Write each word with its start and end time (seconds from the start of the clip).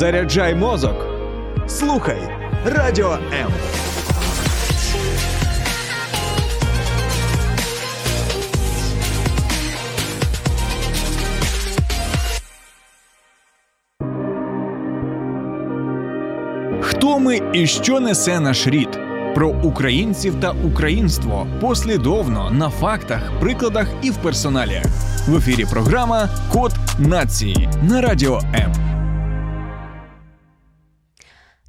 Заряджай 0.00 0.54
мозок. 0.54 1.06
Слухай 1.68 2.18
Радіо 2.64 3.18
М. 3.32 3.52
Хто 16.80 17.18
ми 17.18 17.40
і 17.52 17.66
що 17.66 18.00
несе 18.00 18.40
наш 18.40 18.66
рід? 18.66 18.88
Про 19.34 19.48
українців 19.48 20.34
та 20.40 20.50
українство 20.50 21.46
послідовно 21.60 22.50
на 22.50 22.70
фактах, 22.70 23.40
прикладах 23.40 23.86
і 24.02 24.10
в 24.10 24.16
персоналі. 24.16 24.82
В 25.28 25.36
ефірі 25.36 25.66
програма 25.70 26.28
Код 26.52 26.72
нації 26.98 27.68
на 27.82 28.00
радіо 28.00 28.40
М. 28.54 28.89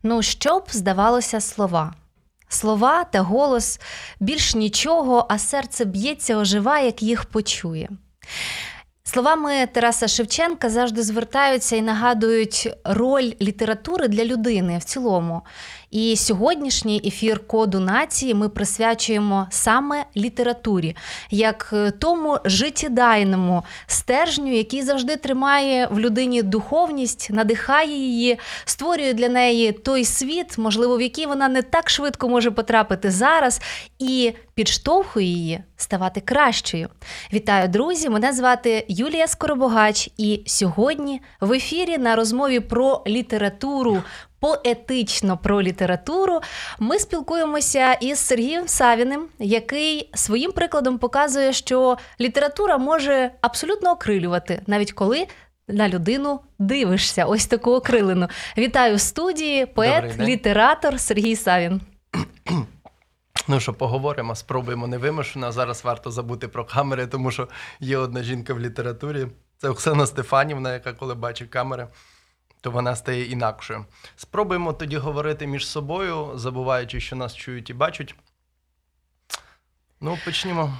Ну, 0.03 0.21
що 0.21 0.59
б 0.59 0.63
здавалося 0.71 1.41
слова. 1.41 1.93
Слова 2.49 3.03
та 3.03 3.21
голос 3.21 3.79
більш 4.19 4.55
нічого, 4.55 5.25
а 5.29 5.37
серце 5.37 5.85
б'ється, 5.85 6.37
ожива, 6.37 6.79
як 6.79 7.03
їх 7.03 7.25
почує. 7.25 7.89
Словами 9.03 9.67
Тараса 9.73 10.07
Шевченка 10.07 10.69
завжди 10.69 11.03
звертаються 11.03 11.75
і 11.75 11.81
нагадують 11.81 12.69
роль 12.83 13.31
літератури 13.41 14.07
для 14.07 14.25
людини 14.25 14.77
в 14.77 14.83
цілому. 14.83 15.41
І 15.91 16.15
сьогоднішній 16.15 17.01
ефір 17.05 17.47
коду 17.47 17.79
нації 17.79 18.33
ми 18.33 18.49
присвячуємо 18.49 19.47
саме 19.49 20.05
літературі, 20.17 20.95
як 21.31 21.69
е, 21.73 21.91
тому 21.91 22.37
життєдайному 22.45 23.63
стержню, 23.87 24.53
який 24.53 24.81
завжди 24.81 25.15
тримає 25.15 25.87
в 25.91 25.99
людині 25.99 26.43
духовність, 26.43 27.29
надихає 27.31 27.97
її, 27.97 28.39
створює 28.65 29.13
для 29.13 29.29
неї 29.29 29.71
той 29.71 30.05
світ, 30.05 30.57
можливо, 30.57 30.97
в 30.97 31.01
який 31.01 31.25
вона 31.25 31.47
не 31.47 31.61
так 31.61 31.89
швидко 31.89 32.29
може 32.29 32.51
потрапити 32.51 33.11
зараз, 33.11 33.61
і 33.99 34.33
підштовхує 34.53 35.25
її 35.25 35.63
ставати 35.77 36.21
кращою. 36.21 36.89
Вітаю, 37.33 37.67
друзі! 37.67 38.09
Мене 38.09 38.33
звати 38.33 38.85
Юлія 38.87 39.27
Скоробогач, 39.27 40.09
і 40.17 40.43
сьогодні 40.45 41.21
в 41.41 41.53
ефірі 41.53 41.97
на 41.97 42.15
розмові 42.15 42.59
про 42.59 43.03
літературу 43.07 44.03
поетично 44.41 45.37
про 45.37 45.61
літературу. 45.61 46.39
Ми 46.79 46.99
спілкуємося 46.99 47.93
із 47.93 48.19
Сергієм 48.19 48.67
Савіним, 48.67 49.27
який 49.39 50.09
своїм 50.13 50.51
прикладом 50.51 50.97
показує, 50.97 51.53
що 51.53 51.97
література 52.19 52.77
може 52.77 53.31
абсолютно 53.41 53.91
окрилювати, 53.91 54.61
навіть 54.67 54.91
коли. 54.91 55.27
На 55.67 55.89
людину 55.89 56.39
дивишся, 56.59 57.25
ось 57.25 57.45
таку 57.45 57.71
окрилину. 57.71 58.27
Вітаю 58.57 58.95
в 58.95 59.01
студії, 59.01 59.65
поет, 59.65 60.19
літератор 60.19 60.99
Сергій 60.99 61.35
Савін. 61.35 61.81
Ну 63.47 63.59
що, 63.59 63.73
поговоримо, 63.73 64.35
спробуємо 64.35 64.87
невимушено. 64.87 65.51
Зараз 65.51 65.83
варто 65.83 66.11
забути 66.11 66.47
про 66.47 66.65
камери, 66.65 67.07
тому 67.07 67.31
що 67.31 67.47
є 67.79 67.97
одна 67.97 68.23
жінка 68.23 68.53
в 68.53 68.59
літературі. 68.59 69.27
Це 69.57 69.69
Оксана 69.69 70.05
Стефанівна, 70.05 70.73
яка 70.73 70.93
коли 70.93 71.15
бачить 71.15 71.49
камери, 71.49 71.87
то 72.61 72.71
вона 72.71 72.95
стає 72.95 73.25
інакшою. 73.25 73.85
Спробуємо 74.15 74.73
тоді 74.73 74.97
говорити 74.97 75.47
між 75.47 75.67
собою, 75.67 76.31
забуваючи, 76.35 76.99
що 76.99 77.15
нас 77.15 77.35
чують 77.35 77.69
і 77.69 77.73
бачать. 77.73 78.15
Ну, 80.01 80.17
почнімо. 80.25 80.73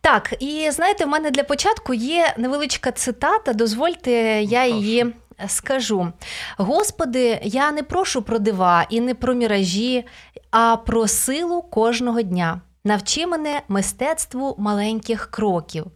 Так, 0.00 0.34
і 0.40 0.70
знаєте, 0.70 1.04
в 1.04 1.08
мене 1.08 1.30
для 1.30 1.44
початку 1.44 1.94
є 1.94 2.34
невеличка 2.38 2.92
цитата. 2.92 3.52
Дозвольте, 3.52 4.12
я 4.42 4.66
її 4.66 5.14
скажу. 5.46 6.12
Господи, 6.56 7.40
я 7.42 7.72
не 7.72 7.82
прошу 7.82 8.22
про 8.22 8.38
дива 8.38 8.86
і 8.90 9.00
не 9.00 9.14
про 9.14 9.34
міражі, 9.34 10.04
а 10.50 10.76
про 10.76 11.08
силу 11.08 11.62
кожного 11.62 12.22
дня. 12.22 12.60
Навчи 12.84 13.26
мене 13.26 13.62
мистецтву 13.68 14.54
маленьких 14.58 15.30
кроків. 15.30 15.86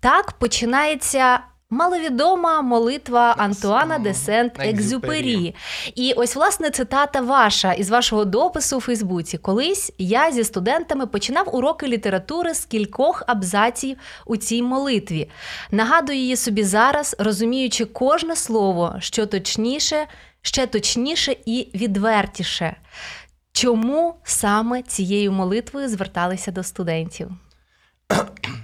Так 0.00 0.32
починається 0.32 1.40
Маловідома 1.72 2.62
молитва 2.62 3.34
Антуана 3.38 3.98
де 3.98 4.14
Сент 4.14 4.52
Екзюпері. 4.58 5.54
І 5.94 6.12
ось 6.12 6.36
власне 6.36 6.70
цитата 6.70 7.20
ваша 7.20 7.72
із 7.72 7.90
вашого 7.90 8.24
допису 8.24 8.76
у 8.76 8.80
Фейсбуці. 8.80 9.38
Колись 9.38 9.92
я 9.98 10.32
зі 10.32 10.44
студентами 10.44 11.06
починав 11.06 11.56
уроки 11.56 11.86
літератури 11.86 12.54
з 12.54 12.64
кількох 12.64 13.22
абзаців 13.26 13.96
у 14.26 14.36
цій 14.36 14.62
молитві. 14.62 15.30
Нагадую 15.70 16.18
її 16.18 16.36
собі 16.36 16.64
зараз, 16.64 17.16
розуміючи 17.18 17.84
кожне 17.84 18.36
слово, 18.36 18.96
що 18.98 19.26
точніше, 19.26 20.06
ще 20.42 20.66
точніше 20.66 21.36
і 21.46 21.68
відвертіше. 21.74 22.76
Чому 23.52 24.14
саме 24.24 24.82
цією 24.82 25.32
молитвою 25.32 25.88
зверталися 25.88 26.50
до 26.50 26.62
студентів? 26.62 27.30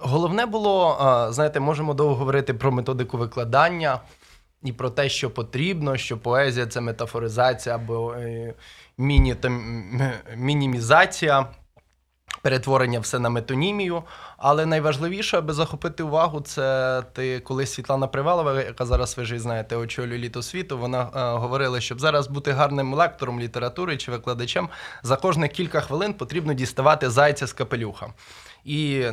Головне 0.00 0.46
було, 0.46 0.98
знаєте, 1.30 1.60
можемо 1.60 1.94
довго 1.94 2.14
говорити 2.14 2.54
про 2.54 2.72
методику 2.72 3.18
викладання 3.18 4.00
і 4.62 4.72
про 4.72 4.90
те, 4.90 5.08
що 5.08 5.30
потрібно, 5.30 5.96
що 5.96 6.18
поезія 6.18 6.66
це 6.66 6.80
метафоризація 6.80 7.74
або 7.74 8.14
е, 8.14 8.54
мінімізація, 10.36 11.46
перетворення 12.46 13.00
все 13.00 13.18
на 13.18 13.30
метонімію. 13.30 14.02
Але 14.36 14.66
найважливіше, 14.66 15.38
аби 15.38 15.52
захопити 15.52 16.02
увагу, 16.02 16.40
це 16.40 17.02
ти 17.12 17.40
коли 17.40 17.66
Світлана 17.66 18.06
Привалова, 18.06 18.62
яка 18.62 18.86
зараз 18.86 19.18
ви 19.18 19.24
ж 19.24 19.38
знаєте, 19.38 19.76
очолює 19.76 20.18
літо 20.18 20.42
світу. 20.42 20.78
Вона 20.78 21.02
е, 21.02 21.38
говорила, 21.38 21.80
щоб 21.80 22.00
зараз 22.00 22.26
бути 22.26 22.52
гарним 22.52 22.94
лектором 22.94 23.40
літератури 23.40 23.96
чи 23.96 24.10
викладачем, 24.10 24.68
за 25.02 25.16
кожне 25.16 25.48
кілька 25.48 25.80
хвилин 25.80 26.14
потрібно 26.14 26.54
діставати 26.54 27.10
зайця 27.10 27.46
з 27.46 27.52
капелюха. 27.52 28.06
І 28.64 29.04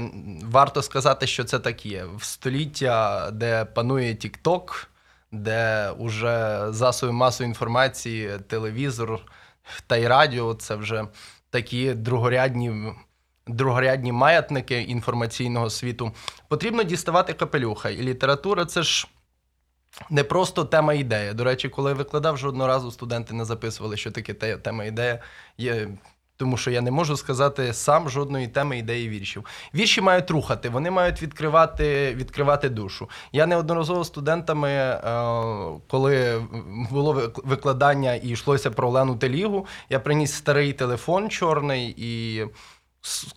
варто 0.43 0.81
сказати, 0.81 1.27
що 1.27 1.43
це 1.43 1.59
так 1.59 1.85
є. 1.85 2.05
В 2.17 2.23
століття, 2.23 3.29
де 3.31 3.65
панує 3.65 4.13
TikTok, 4.13 4.85
де 5.31 5.91
уже 5.97 6.65
засоби 6.69 7.13
масової 7.13 7.49
інформації, 7.49 8.29
телевізор 8.47 9.19
та 9.87 9.97
й 9.97 10.07
радіо 10.07 10.53
це 10.53 10.75
вже 10.75 11.05
такі 11.49 11.93
другорядні. 11.93 12.93
Другорядні 13.47 14.11
маятники 14.11 14.81
інформаційного 14.81 15.69
світу 15.69 16.11
потрібно 16.47 16.83
діставати 16.83 17.33
капелюха. 17.33 17.89
І 17.89 17.97
література 17.97 18.65
це 18.65 18.83
ж 18.83 19.07
не 20.09 20.23
просто 20.23 20.65
тема 20.65 20.93
ідея. 20.93 21.33
До 21.33 21.43
речі, 21.43 21.69
коли 21.69 21.91
я 21.91 21.95
викладав 21.95 22.37
жодного 22.37 22.67
разу, 22.67 22.91
студенти 22.91 23.33
не 23.33 23.45
записували, 23.45 23.97
що 23.97 24.11
таке 24.11 24.33
тема 24.57 24.83
ідея. 24.83 25.19
Є 25.57 25.87
тому 26.37 26.57
що 26.57 26.71
я 26.71 26.81
не 26.81 26.91
можу 26.91 27.17
сказати 27.17 27.73
сам 27.73 28.09
жодної 28.09 28.47
теми 28.47 28.77
ідеї 28.77 29.09
віршів. 29.09 29.45
Вірші 29.75 30.01
мають 30.01 30.31
рухати, 30.31 30.69
вони 30.69 30.91
мають 30.91 31.21
відкривати 31.21 32.15
відкривати 32.15 32.69
душу. 32.69 33.09
Я 33.31 33.45
неодноразово 33.45 34.03
студентами, 34.03 34.69
е, 34.69 34.99
коли 35.87 36.43
було 36.91 37.31
викладання 37.43 38.15
і 38.15 38.29
йшлося 38.29 38.71
про 38.71 38.89
Лену 38.89 39.15
Телігу, 39.15 39.67
я 39.89 39.99
приніс 39.99 40.33
старий 40.33 40.73
телефон 40.73 41.29
чорний 41.29 41.95
і 41.97 42.43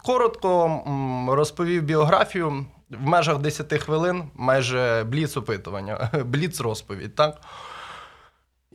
коротко 0.02 0.80
розповів 1.28 1.82
біографію. 1.82 2.66
В 2.90 3.06
межах 3.06 3.38
10 3.38 3.72
хвилин 3.72 4.24
майже 4.34 5.04
бліц 5.04 5.36
опитування, 5.36 6.10
бліц 6.24 6.60
розповідь. 6.60 7.14
так? 7.14 7.40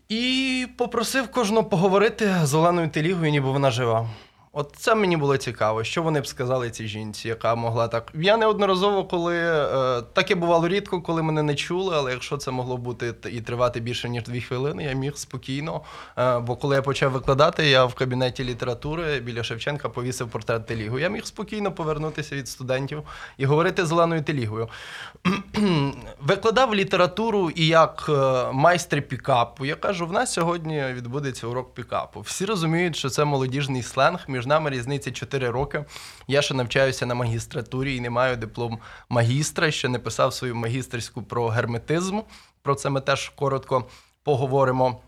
І 0.09 0.67
попросив 0.77 1.31
кожного 1.31 1.63
поговорити 1.63 2.35
з 2.43 2.53
Оленою 2.53 2.89
Телігою, 2.89 3.31
ніби 3.31 3.51
вона 3.51 3.71
жива. 3.71 4.09
От 4.53 4.73
це 4.77 4.95
мені 4.95 5.17
було 5.17 5.37
цікаво, 5.37 5.83
що 5.83 6.03
вони 6.03 6.21
б 6.21 6.27
сказали 6.27 6.69
цій 6.69 6.87
жінці, 6.87 7.27
яка 7.27 7.55
могла 7.55 7.87
так. 7.87 8.11
Я 8.13 8.37
неодноразово, 8.37 9.03
коли 9.03 9.37
е, 9.37 10.01
таке 10.13 10.35
бувало 10.35 10.67
рідко, 10.67 11.01
коли 11.01 11.21
мене 11.23 11.43
не 11.43 11.55
чули, 11.55 11.95
але 11.97 12.11
якщо 12.11 12.37
це 12.37 12.51
могло 12.51 12.77
бути 12.77 13.13
і 13.31 13.41
тривати 13.41 13.79
більше 13.79 14.09
ніж 14.09 14.23
дві 14.23 14.41
хвилини, 14.41 14.83
я 14.83 14.93
міг 14.93 15.17
спокійно. 15.17 15.81
Е, 16.17 16.39
бо 16.39 16.55
коли 16.55 16.75
я 16.75 16.81
почав 16.81 17.11
викладати, 17.11 17.67
я 17.67 17.85
в 17.85 17.93
кабінеті 17.93 18.43
літератури 18.43 19.19
біля 19.19 19.43
Шевченка 19.43 19.89
повісив 19.89 20.29
портрет 20.29 20.65
Телігу. 20.65 20.99
Я 20.99 21.09
міг 21.09 21.25
спокійно 21.25 21.71
повернутися 21.71 22.35
від 22.35 22.47
студентів 22.47 23.03
і 23.37 23.45
говорити 23.45 23.85
з 23.85 23.91
Оленою 23.91 24.23
Телігою. 24.23 24.69
Викладав 26.21 26.75
літературу 26.75 27.49
і 27.49 27.67
як 27.67 28.05
е, 28.09 28.51
майстер 28.51 29.01
пікапу. 29.01 29.65
Я 29.65 29.75
кажу, 29.75 30.07
в 30.07 30.11
нас 30.11 30.33
сьогодні 30.33 30.83
відбудеться 30.93 31.47
урок 31.47 31.73
пікапу. 31.73 32.21
Всі 32.21 32.45
розуміють, 32.45 32.95
що 32.95 33.09
це 33.09 33.25
молодіжний 33.25 33.83
сленг. 33.83 34.25
Між 34.27 34.40
нами 34.47 34.69
різниця 34.69 35.11
4 35.11 35.49
роки. 35.49 35.85
Я 36.27 36.41
ще 36.41 36.53
навчаюся 36.53 37.05
на 37.05 37.15
магістратурі 37.15 37.95
і 37.95 38.01
не 38.01 38.09
маю 38.09 38.37
диплом 38.37 38.79
магістра. 39.09 39.71
Ще 39.71 39.89
не 39.89 39.99
писав 39.99 40.33
свою 40.33 40.55
магістерську 40.55 41.23
про 41.23 41.47
герметизм. 41.47 42.19
Про 42.61 42.75
це 42.75 42.89
ми 42.89 43.01
теж 43.01 43.29
коротко 43.29 43.85
поговоримо. 44.23 45.01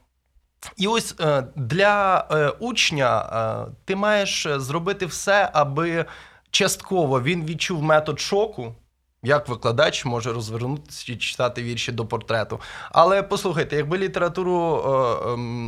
І 0.77 0.87
ось 0.87 1.15
е, 1.19 1.43
для 1.55 2.27
е, 2.31 2.49
учня 2.59 3.67
ти 3.85 3.95
маєш 3.95 4.47
зробити 4.55 5.05
все, 5.05 5.49
аби 5.53 6.05
частково 6.51 7.21
він 7.21 7.45
відчув 7.45 7.83
метод 7.83 8.19
шоку 8.19 8.75
як 9.23 9.49
викладач 9.49 10.05
може 10.05 10.33
розвернутися 10.33 11.11
і 11.13 11.15
читати 11.15 11.63
вірші 11.63 11.91
до 11.91 12.05
портрету. 12.05 12.59
Але 12.91 13.23
послухайте, 13.23 13.75
якби 13.75 13.97
літературу 13.97 14.83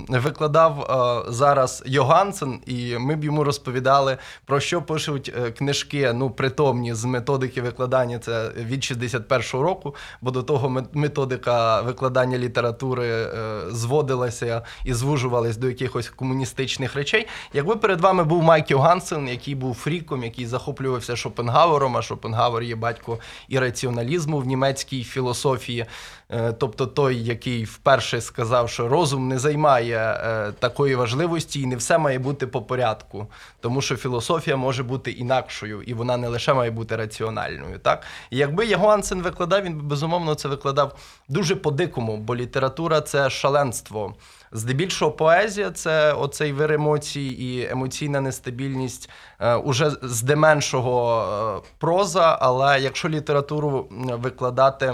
е, 0.10 0.16
е, 0.16 0.20
викладав 0.20 0.82
е, 1.28 1.32
зараз 1.32 1.84
Йогансен, 1.86 2.60
і 2.66 2.98
ми 2.98 3.16
б 3.16 3.24
йому 3.24 3.44
розповідали, 3.44 4.18
про 4.46 4.60
що 4.60 4.82
пишуть 4.82 5.34
е, 5.38 5.52
книжки, 5.52 6.14
ну, 6.14 6.30
притомні 6.30 6.94
з 6.94 7.06
методики 7.06 7.62
викладання, 7.62 8.20
це 8.20 8.52
від 8.58 8.80
61-го 8.80 9.64
року, 9.64 9.96
бо 10.22 10.32
до 10.32 10.44
того 10.44 10.86
методика 10.94 11.82
викладання 11.82 12.38
літератури 12.38 13.08
е, 13.08 13.30
зводилася 13.70 14.62
і 14.86 14.94
звужувалась 14.94 15.58
до 15.58 15.68
якихось 15.68 16.10
комуністичних 16.10 16.96
речей. 16.96 17.28
Якби 17.54 17.76
перед 17.76 18.02
вами 18.02 18.24
був 18.24 18.44
Майк 18.44 18.72
Йогансен, 18.72 19.28
який 19.28 19.56
був 19.56 19.76
фріком, 19.76 20.24
який 20.24 20.46
захоплювався 20.46 21.16
Шопенгауером, 21.16 21.98
а 21.98 22.02
Шопенгауер 22.02 22.64
є 22.64 22.76
батько 22.76 23.20
ірраціоналізму 23.48 24.40
в 24.40 24.46
німецькій 24.46 25.04
філософії, 25.04 25.86
е, 26.30 26.54
тобто 26.54 26.88
той, 26.88 27.24
який 27.24 27.64
вперше 27.64 28.22
сказав, 28.22 28.70
що 28.70 28.88
розум 28.88 29.28
не 29.28 29.40
займає 29.40 29.98
е, 29.98 30.52
такої 30.60 30.96
важливості 30.96 31.62
і 31.62 31.66
не 31.66 31.76
все 31.76 31.98
має 31.98 32.20
бути 32.20 32.48
по 32.48 32.62
порядку, 32.62 33.28
тому 33.60 33.82
що 33.82 33.96
філософія 33.96 34.58
може 34.58 34.84
бути 34.84 35.12
інакшою, 35.12 35.82
і 35.82 35.94
вона 35.94 36.18
не 36.18 36.28
лише 36.28 36.54
має 36.54 36.72
бути 36.72 36.96
раціональною. 36.96 37.80
Так? 37.80 38.04
І 38.30 38.38
якби 38.38 38.66
Йогансен 38.66 39.22
викладав, 39.22 39.64
він 39.64 39.76
би 39.78 39.82
безумовно 39.82 40.36
це 40.36 40.48
викладав 40.48 40.96
дуже 41.30 41.56
по-дикому, 41.56 42.18
бо 42.18 42.36
література 42.36 43.02
це 43.02 43.30
шаленство. 43.30 44.16
Здебільшого 44.56 45.12
поезія 45.12 45.72
це 45.72 46.14
оцей 46.14 46.52
вир 46.52 46.72
емоцій 46.72 47.22
і 47.22 47.72
емоційна 47.72 48.22
нестабільність 48.22 49.10
е, 49.40 49.56
уже 49.56 49.92
здеменшого 50.02 51.62
е, 51.66 51.70
проза. 51.78 52.38
Але 52.42 52.80
якщо 52.82 53.10
літературу 53.10 53.88
викладати 53.92 54.94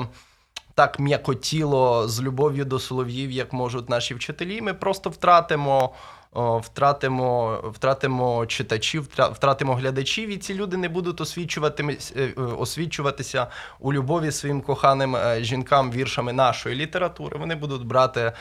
так 0.75 0.99
м'якотіло 0.99 2.07
з 2.07 2.21
любов'ю 2.21 2.65
до 2.65 2.79
солов'їв, 2.79 3.31
як 3.31 3.53
можуть 3.53 3.89
наші 3.89 4.13
вчителі, 4.13 4.61
ми 4.61 4.73
просто 4.73 5.09
втратимо 5.09 5.93
втратимо 6.33 7.56
втратимо 7.74 8.45
читачів, 8.45 9.10
втратимо 9.18 9.75
глядачів, 9.75 10.30
і 10.30 10.38
ці 10.38 10.54
люди 10.54 10.78
не 10.78 10.89
будуть 10.89 11.22
освічувати, 11.22 12.00
е, 12.16 12.22
е, 12.22 12.42
освічуватися 12.42 13.48
у 13.80 13.94
любові 13.94 14.31
своїм 14.31 14.62
коханим 14.62 15.16
е, 15.16 15.44
жінкам 15.44 15.92
віршами 15.92 16.33
нашої 16.33 16.75
літератури. 16.75 17.39
Вони 17.39 17.56
будуть 17.56 17.86
брати 17.86 18.31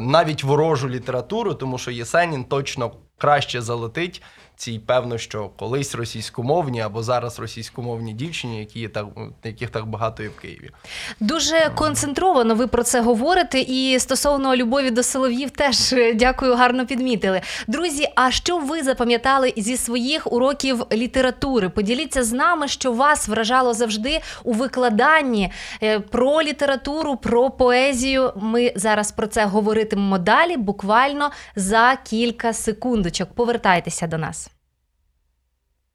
навіть 0.00 0.44
ворожу 0.44 0.88
літературу, 0.88 1.54
тому 1.54 1.78
що 1.78 1.90
Єсенін 1.90 2.44
точно 2.44 2.92
краще 3.18 3.62
залетить 3.62 4.22
цій, 4.60 4.78
певно, 4.78 5.18
що 5.18 5.50
колись 5.56 5.94
російськомовні 5.94 6.80
або 6.80 7.02
зараз 7.02 7.38
російськомовні 7.38 8.12
дівчині, 8.12 8.58
які 8.58 8.88
так, 8.88 9.06
яких 9.44 9.70
так 9.70 9.86
багато 9.86 10.22
є 10.22 10.28
в 10.28 10.40
Києві. 10.40 10.70
Дуже 11.20 11.70
концентровано 11.74 12.54
ви 12.54 12.66
про 12.66 12.82
це 12.82 13.00
говорите. 13.00 13.60
І 13.60 13.98
стосовно 13.98 14.56
любові 14.56 14.90
до 14.90 15.02
Солов'їв, 15.02 15.50
теж 15.50 15.92
е, 15.92 16.14
дякую, 16.14 16.54
гарно 16.54 16.86
підмітили. 16.86 17.40
Друзі, 17.66 18.08
а 18.14 18.30
що 18.30 18.58
ви 18.58 18.82
запам'ятали 18.82 19.52
зі 19.56 19.76
своїх 19.76 20.32
уроків 20.32 20.86
літератури? 20.92 21.68
Поділіться 21.68 22.24
з 22.24 22.32
нами, 22.32 22.68
що 22.68 22.92
вас 22.92 23.28
вражало 23.28 23.74
завжди 23.74 24.20
у 24.44 24.52
викладанні 24.52 25.52
е, 25.82 26.00
про 26.00 26.42
літературу, 26.42 27.16
про 27.16 27.50
поезію. 27.50 28.32
Ми 28.36 28.72
зараз 28.76 29.12
про 29.12 29.26
це 29.26 29.44
говоритимемо 29.44 30.18
далі, 30.18 30.56
буквально 30.56 31.30
за 31.56 31.98
кілька 32.04 32.52
секундочок. 32.52 33.28
Повертайтеся 33.34 34.06
до 34.06 34.18
нас. 34.18 34.49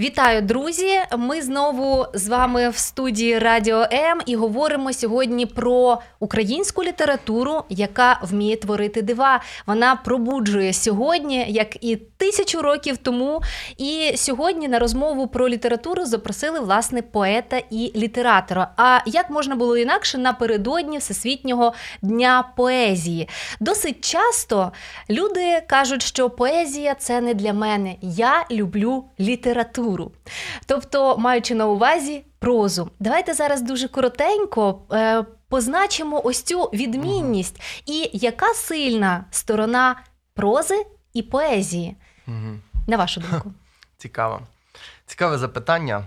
Вітаю, 0.00 0.42
друзі! 0.42 1.00
Ми 1.16 1.42
знову 1.42 2.06
з 2.14 2.28
вами 2.28 2.68
в 2.68 2.76
студії 2.76 3.38
Радіо 3.38 3.86
М 3.92 4.20
і 4.26 4.36
говоримо 4.36 4.92
сьогодні 4.92 5.46
про 5.46 5.98
українську 6.20 6.84
літературу, 6.84 7.62
яка 7.68 8.20
вміє 8.22 8.56
творити 8.56 9.02
дива. 9.02 9.40
Вона 9.66 9.96
пробуджує 9.96 10.72
сьогодні, 10.72 11.46
як 11.48 11.84
і 11.84 11.96
тисячу 11.96 12.62
років 12.62 12.96
тому. 12.96 13.42
І 13.76 14.12
сьогодні 14.16 14.68
на 14.68 14.78
розмову 14.78 15.28
про 15.28 15.48
літературу 15.48 16.04
запросили 16.04 16.60
власне 16.60 17.02
поета 17.02 17.62
і 17.70 17.92
літератора. 17.96 18.70
А 18.76 18.98
як 19.06 19.30
можна 19.30 19.56
було 19.56 19.76
інакше 19.76 20.18
напередодні 20.18 20.98
Всесвітнього 20.98 21.72
дня 22.02 22.44
поезії? 22.56 23.28
Досить 23.60 24.00
часто 24.04 24.72
люди 25.10 25.62
кажуть, 25.66 26.02
що 26.02 26.30
поезія 26.30 26.94
це 26.94 27.20
не 27.20 27.34
для 27.34 27.52
мене. 27.52 27.94
Я 28.02 28.44
люблю 28.50 29.04
літературу 29.20 29.87
літературу. 29.88 30.12
Тобто, 30.66 31.18
маючи 31.18 31.54
на 31.54 31.66
увазі 31.66 32.24
прозу, 32.38 32.90
давайте 33.00 33.34
зараз 33.34 33.62
дуже 33.62 33.88
коротенько 33.88 34.82
е, 34.92 35.24
позначимо 35.48 36.20
ось 36.24 36.42
цю 36.42 36.62
відмінність 36.62 37.60
і 37.86 38.10
яка 38.12 38.54
сильна 38.54 39.24
сторона 39.30 39.96
прози 40.34 40.86
і 41.14 41.22
поезії, 41.22 41.96
на 42.86 42.96
вашу 42.96 43.20
думку. 43.20 43.52
Цікаво. 43.98 44.40
Цікаве 45.06 45.38
запитання. 45.38 46.06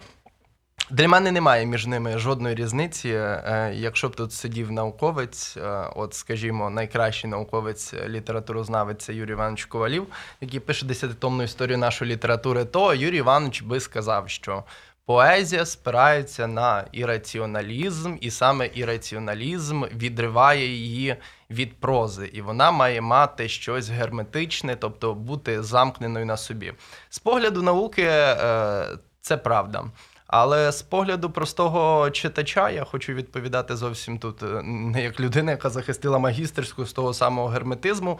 Для 0.91 1.07
мене 1.07 1.31
немає 1.31 1.65
між 1.65 1.87
ними 1.87 2.17
жодної 2.17 2.55
різниці. 2.55 3.09
Е, 3.09 3.71
якщо 3.75 4.09
б 4.09 4.15
тут 4.15 4.33
сидів 4.33 4.71
науковець, 4.71 5.57
е, 5.57 5.87
от, 5.95 6.13
скажімо, 6.13 6.69
найкращий 6.69 7.29
науковець 7.29 7.93
літературознавець 8.07 9.05
це 9.05 9.13
Юрій 9.13 9.31
Іванович 9.31 9.65
Ковалів, 9.65 10.07
який 10.41 10.59
пише 10.59 10.85
десятитомну 10.85 11.43
історію 11.43 11.77
нашої 11.77 12.11
літератури, 12.11 12.65
то 12.65 12.93
Юрій 12.93 13.17
Іванович 13.17 13.61
би 13.61 13.79
сказав, 13.79 14.29
що 14.29 14.63
поезія 15.05 15.65
спирається 15.65 16.47
на 16.47 16.85
ірраціоналізм, 16.91 18.15
і 18.21 18.31
саме 18.31 18.69
ірраціоналізм 18.73 19.83
відриває 19.83 20.67
її 20.67 21.15
від 21.49 21.79
прози, 21.79 22.29
і 22.33 22.41
вона 22.41 22.71
має 22.71 23.01
мати 23.01 23.49
щось 23.49 23.89
герметичне, 23.89 24.75
тобто 24.75 25.13
бути 25.13 25.63
замкненою 25.63 26.25
на 26.25 26.37
собі. 26.37 26.73
З 27.09 27.19
погляду 27.19 27.61
науки, 27.61 28.03
е, 28.03 28.87
це 29.21 29.37
правда. 29.37 29.83
Але 30.31 30.71
з 30.71 30.81
погляду 30.81 31.29
простого 31.29 32.09
читача 32.09 32.69
я 32.69 32.83
хочу 32.83 33.13
відповідати 33.13 33.75
зовсім 33.75 34.17
тут 34.17 34.43
е, 34.43 34.61
не 34.63 35.03
як 35.03 35.19
людина, 35.19 35.51
яка 35.51 35.69
захистила 35.69 36.19
магістерську 36.19 36.85
з 36.85 36.93
того 36.93 37.13
самого 37.13 37.47
герметизму. 37.47 38.19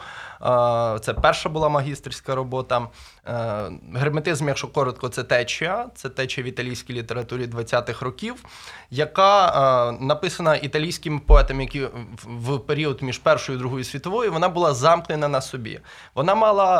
Це 1.01 1.13
перша 1.21 1.49
була 1.49 1.69
магістерська 1.69 2.35
робота. 2.35 2.87
Е, 3.27 3.71
герметизм, 3.95 4.47
якщо 4.47 4.67
коротко, 4.67 5.09
це 5.09 5.23
течія, 5.23 5.89
це 5.95 6.09
течія 6.09 6.45
в 6.45 6.47
італійській 6.47 6.93
літературі 6.93 7.45
20-х 7.45 8.05
років, 8.05 8.45
яка 8.91 9.47
е, 9.47 9.97
написана 10.05 10.55
італійським 10.55 11.19
поетом, 11.19 11.61
які 11.61 11.87
в 12.23 12.59
період 12.59 13.01
між 13.01 13.17
Першою 13.17 13.57
і 13.57 13.61
Другою 13.61 13.83
світовою 13.83 14.31
вона 14.31 14.49
була 14.49 14.73
замкнена 14.73 15.27
на 15.27 15.41
собі. 15.41 15.79
Вона 16.15 16.35
мала 16.35 16.71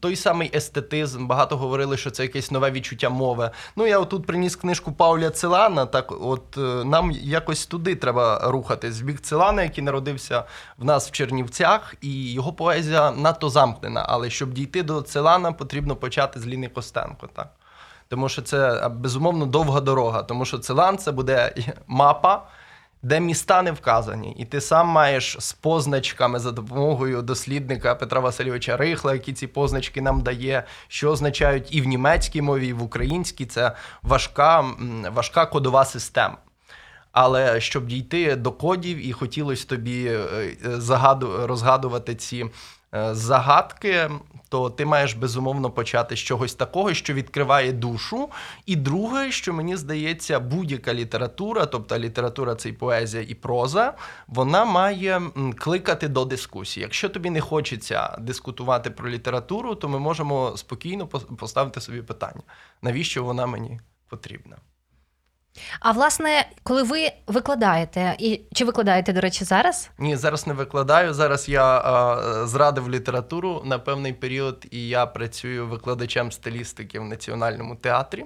той 0.00 0.16
самий 0.16 0.50
естетизм. 0.54 1.26
Багато 1.26 1.56
говорили, 1.56 1.96
що 1.96 2.10
це 2.10 2.22
якесь 2.22 2.50
нове 2.50 2.70
відчуття 2.70 3.08
мови. 3.08 3.50
Ну 3.76 3.86
я 3.86 3.98
отут 3.98 4.26
приніс 4.26 4.56
книжку 4.56 4.92
Пауля 4.92 5.30
Целана, 5.30 5.86
так 5.86 6.12
от 6.12 6.58
е, 6.58 6.60
нам 6.84 7.10
якось 7.10 7.66
туди 7.66 7.94
треба 7.94 8.40
рухатись. 8.44 9.00
Бік 9.00 9.20
Целана, 9.20 9.62
який 9.62 9.84
народився 9.84 10.44
в 10.78 10.84
нас 10.84 11.08
в 11.08 11.10
Чернівцях, 11.10 11.94
і 12.00 12.32
його 12.32 12.52
поезія 12.52 13.10
надто 13.10 13.50
замкнена. 13.50 14.04
Але 14.08 14.30
щоб 14.30 14.52
дійти 14.52 14.82
до 14.82 15.02
Целана, 15.02 15.52
потрібно 15.58 15.96
почати 15.96 16.40
з 16.40 16.46
Ліни 16.46 16.68
Костенко. 16.68 17.26
так. 17.26 17.52
Тому 18.08 18.28
що 18.28 18.42
це 18.42 18.88
безумовно 18.88 19.46
довга 19.46 19.80
дорога, 19.80 20.22
тому 20.22 20.44
що 20.44 20.58
Целан 20.58 20.98
це 20.98 21.12
буде 21.12 21.54
мапа 21.86 22.46
де 23.02 23.20
міста 23.20 23.62
не 23.62 23.72
вказані, 23.72 24.36
і 24.38 24.44
ти 24.44 24.60
сам 24.60 24.86
маєш 24.86 25.36
з 25.38 25.52
позначками 25.52 26.38
за 26.38 26.52
допомогою 26.52 27.22
дослідника 27.22 27.94
Петра 27.94 28.20
Васильовича 28.20 28.76
Рихла, 28.76 29.12
які 29.12 29.32
ці 29.32 29.46
позначки 29.46 30.00
нам 30.00 30.20
дає, 30.20 30.64
що 30.88 31.10
означають 31.10 31.74
і 31.74 31.80
в 31.80 31.86
німецькій 31.86 32.42
мові, 32.42 32.68
і 32.68 32.72
в 32.72 32.82
українській 32.82 33.46
це 33.46 33.72
важка, 34.02 34.64
важка 35.12 35.46
кодова 35.46 35.84
система. 35.84 36.36
Але 37.12 37.60
щоб 37.60 37.86
дійти 37.86 38.36
до 38.36 38.52
кодів, 38.52 39.06
і 39.06 39.12
хотілося 39.12 39.66
тобі 39.66 40.06
е, 40.06 40.56
загаду, 40.62 41.46
розгадувати 41.46 42.14
ці 42.14 42.46
е, 42.94 43.14
загадки, 43.14 44.10
то 44.48 44.70
ти 44.70 44.84
маєш 44.84 45.14
безумовно 45.14 45.70
почати 45.70 46.16
з 46.16 46.18
чогось 46.18 46.54
такого, 46.54 46.94
що 46.94 47.14
відкриває 47.14 47.72
душу. 47.72 48.28
І 48.66 48.76
друге, 48.76 49.32
що 49.32 49.52
мені 49.52 49.76
здається, 49.76 50.40
будь-яка 50.40 50.94
література, 50.94 51.66
тобто 51.66 51.98
література 51.98 52.54
це 52.54 52.68
і 52.68 52.72
поезія 52.72 53.24
і 53.28 53.34
проза, 53.34 53.94
вона 54.26 54.64
має 54.64 55.22
кликати 55.58 56.08
до 56.08 56.24
дискусії. 56.24 56.82
Якщо 56.82 57.08
тобі 57.08 57.30
не 57.30 57.40
хочеться 57.40 58.16
дискутувати 58.20 58.90
про 58.90 59.10
літературу, 59.10 59.74
то 59.74 59.88
ми 59.88 59.98
можемо 59.98 60.56
спокійно 60.56 61.06
поставити 61.06 61.80
собі 61.80 62.02
питання, 62.02 62.42
навіщо 62.82 63.24
вона 63.24 63.46
мені 63.46 63.80
потрібна. 64.08 64.56
А 65.80 65.92
власне, 65.92 66.46
коли 66.62 66.82
ви 66.82 67.12
викладаєте, 67.26 68.16
і 68.18 68.40
чи 68.54 68.64
викладаєте, 68.64 69.12
до 69.12 69.20
речі, 69.20 69.44
зараз? 69.44 69.90
Ні, 69.98 70.16
зараз 70.16 70.46
не 70.46 70.52
викладаю. 70.52 71.14
Зараз 71.14 71.48
я 71.48 71.64
а, 71.64 72.46
зрадив 72.46 72.90
літературу 72.90 73.62
на 73.64 73.78
певний 73.78 74.12
період, 74.12 74.66
і 74.70 74.88
я 74.88 75.06
працюю 75.06 75.66
викладачем 75.66 76.32
стилістики 76.32 77.00
в 77.00 77.04
національному 77.04 77.76
театрі. 77.76 78.24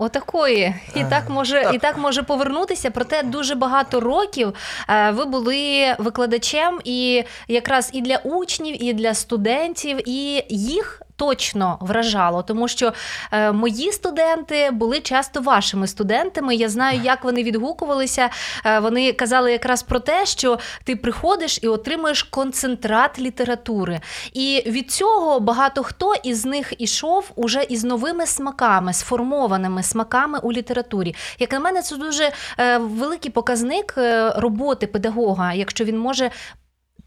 Отакої, 0.00 0.74
і 0.94 1.04
так 1.04 1.28
може 1.28 1.70
і 1.74 1.78
так 1.78 1.98
може 1.98 2.22
повернутися. 2.22 2.90
Проте 2.90 3.22
дуже 3.22 3.54
багато 3.54 4.00
років 4.00 4.54
е, 4.88 5.10
ви 5.10 5.24
були 5.24 5.94
викладачем, 5.98 6.80
і 6.84 7.24
якраз 7.48 7.90
і 7.92 8.00
для 8.00 8.16
учнів, 8.16 8.82
і 8.82 8.92
для 8.92 9.14
студентів, 9.14 10.08
і 10.08 10.44
їх 10.48 11.02
точно 11.18 11.78
вражало, 11.80 12.42
тому 12.42 12.68
що 12.68 12.92
е, 13.32 13.52
мої 13.52 13.92
студенти 13.92 14.70
були 14.72 15.00
часто 15.00 15.40
вашими 15.40 15.86
студентами. 15.86 16.54
Я 16.54 16.68
знаю, 16.68 17.00
як 17.04 17.24
вони 17.24 17.42
відгукувалися. 17.42 18.30
Е, 18.64 18.78
вони 18.78 19.12
казали 19.12 19.52
якраз 19.52 19.82
про 19.82 20.00
те, 20.00 20.26
що 20.26 20.58
ти 20.84 20.96
приходиш 20.96 21.58
і 21.62 21.68
отримуєш 21.68 22.22
концентрат 22.22 23.18
літератури. 23.18 24.00
І 24.32 24.62
від 24.66 24.90
цього 24.90 25.40
багато 25.40 25.82
хто 25.82 26.14
із 26.22 26.44
них 26.44 26.72
ішов 26.78 27.30
уже 27.36 27.62
із 27.62 27.84
новими 27.84 28.26
смаками, 28.26 28.92
сформованими 28.92 29.82
смаками 29.82 30.38
у 30.42 30.52
літературі. 30.52 31.14
Як 31.38 31.52
на 31.52 31.60
мене, 31.60 31.82
це 31.82 31.96
дуже 31.96 32.32
е, 32.58 32.78
великий 32.78 33.30
показник 33.30 33.94
е, 33.98 34.32
роботи 34.36 34.86
педагога, 34.86 35.54
якщо 35.54 35.84
він 35.84 35.98
може 35.98 36.30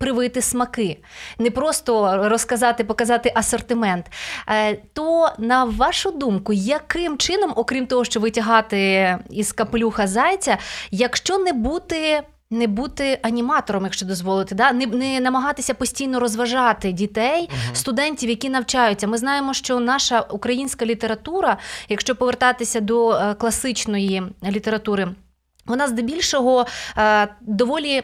привити 0.02 0.42
смаки, 0.42 0.98
не 1.40 1.52
просто 1.52 2.20
розказати, 2.30 2.84
показати 2.84 3.32
асортимент. 3.36 4.06
Е, 4.50 4.76
то, 4.94 5.30
на 5.38 5.66
вашу 5.66 6.12
думку, 6.12 6.54
яким 6.54 7.18
чином, 7.18 7.54
окрім 7.56 7.88
того, 7.88 8.06
що 8.06 8.20
витягати 8.20 9.18
із 9.30 9.52
капелюха 9.52 10.08
зайця, 10.08 10.58
якщо 10.92 11.38
не 11.38 11.54
бути. 11.54 12.22
Не 12.54 12.68
бути 12.68 13.20
аніматором, 13.22 13.84
якщо 13.84 14.06
дозволити, 14.06 14.56
да 14.56 14.72
не 14.72 14.86
не 14.86 15.20
намагатися 15.20 15.74
постійно 15.74 16.20
розважати 16.20 16.92
дітей, 16.92 17.50
uh-huh. 17.50 17.76
студентів, 17.76 18.30
які 18.30 18.50
навчаються. 18.50 19.08
Ми 19.08 19.18
знаємо, 19.18 19.54
що 19.54 19.80
наша 19.80 20.22
українська 20.22 20.86
література, 20.86 21.58
якщо 21.90 22.16
повертатися 22.16 22.80
до 22.80 23.12
е, 23.12 23.34
класичної 23.34 24.24
літератури, 24.50 25.08
вона 25.66 25.88
здебільшого 25.88 26.66
е, 26.98 27.28
доволі 27.42 28.04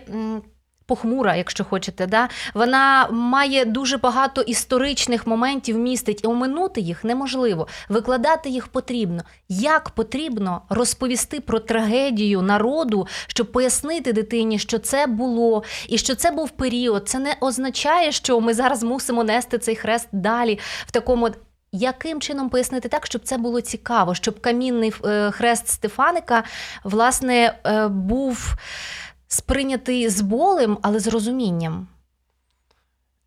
похмура, 0.88 1.36
якщо 1.36 1.64
хочете. 1.64 2.08
Да? 2.08 2.30
Вона 2.54 3.08
має 3.12 3.66
дуже 3.66 3.98
багато 3.98 4.42
історичних 4.42 5.28
моментів 5.28 5.78
містить, 5.78 6.22
і 6.24 6.28
оминути 6.28 6.82
їх 6.82 7.04
неможливо. 7.04 7.68
Викладати 7.90 8.50
їх 8.50 8.68
потрібно. 8.68 9.24
Як 9.50 9.90
потрібно 9.90 10.62
розповісти 10.70 11.40
про 11.40 11.60
трагедію 11.60 12.42
народу, 12.42 13.08
щоб 13.28 13.52
пояснити 13.52 14.14
дитині, 14.14 14.60
що 14.60 14.80
це 14.80 15.08
було, 15.08 15.64
і 15.88 15.98
що 15.98 16.16
це 16.16 16.32
був 16.32 16.50
період. 16.50 17.10
Це 17.10 17.20
не 17.20 17.36
означає, 17.42 18.12
що 18.12 18.40
ми 18.40 18.54
зараз 18.54 18.84
мусимо 18.84 19.24
нести 19.24 19.58
цей 19.58 19.76
хрест 19.76 20.08
далі 20.12 20.60
в 20.86 20.92
такому. 20.92 21.30
Яким 21.72 22.22
чином 22.22 22.50
пояснити 22.50 22.90
так, 22.90 23.06
щоб 23.06 23.22
це 23.24 23.38
було 23.38 23.62
цікаво, 23.62 24.16
щоб 24.16 24.42
камінний 24.42 24.94
е, 25.06 25.32
хрест 25.32 25.68
Стефаника 25.68 26.44
власне 26.84 27.56
е, 27.66 27.88
був 27.88 28.56
сприйнятий 29.28 30.10
з 30.10 30.22
болем, 30.22 30.78
але 30.82 31.00
з 31.00 31.08
розумінням. 31.08 31.88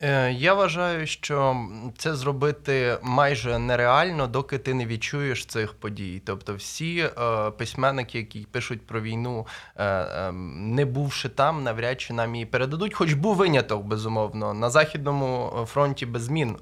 Е, 0.02 0.32
я 0.32 0.54
вважаю, 0.54 1.06
що 1.06 1.66
це 1.98 2.14
зробити 2.14 2.98
майже 3.02 3.58
нереально, 3.58 4.26
доки 4.26 4.58
ти 4.58 4.74
не 4.74 4.86
відчуєш 4.86 5.46
цих 5.46 5.72
подій. 5.72 6.22
Тобто, 6.26 6.54
всі 6.54 6.98
е, 6.98 7.50
письменники, 7.50 8.18
які 8.18 8.46
пишуть 8.50 8.86
про 8.86 9.00
війну, 9.00 9.46
е, 9.76 9.84
е, 9.84 10.32
не 10.56 10.84
бувши 10.84 11.28
там, 11.28 11.62
навряд 11.62 12.00
чи 12.00 12.12
нам 12.12 12.34
її 12.34 12.46
передадуть. 12.46 12.94
Хоч 12.94 13.12
був 13.12 13.36
виняток, 13.36 13.84
безумовно, 13.84 14.54
на 14.54 14.70
західному 14.70 15.52
фронті 15.66 16.06
без 16.06 16.22
змін. 16.22 16.56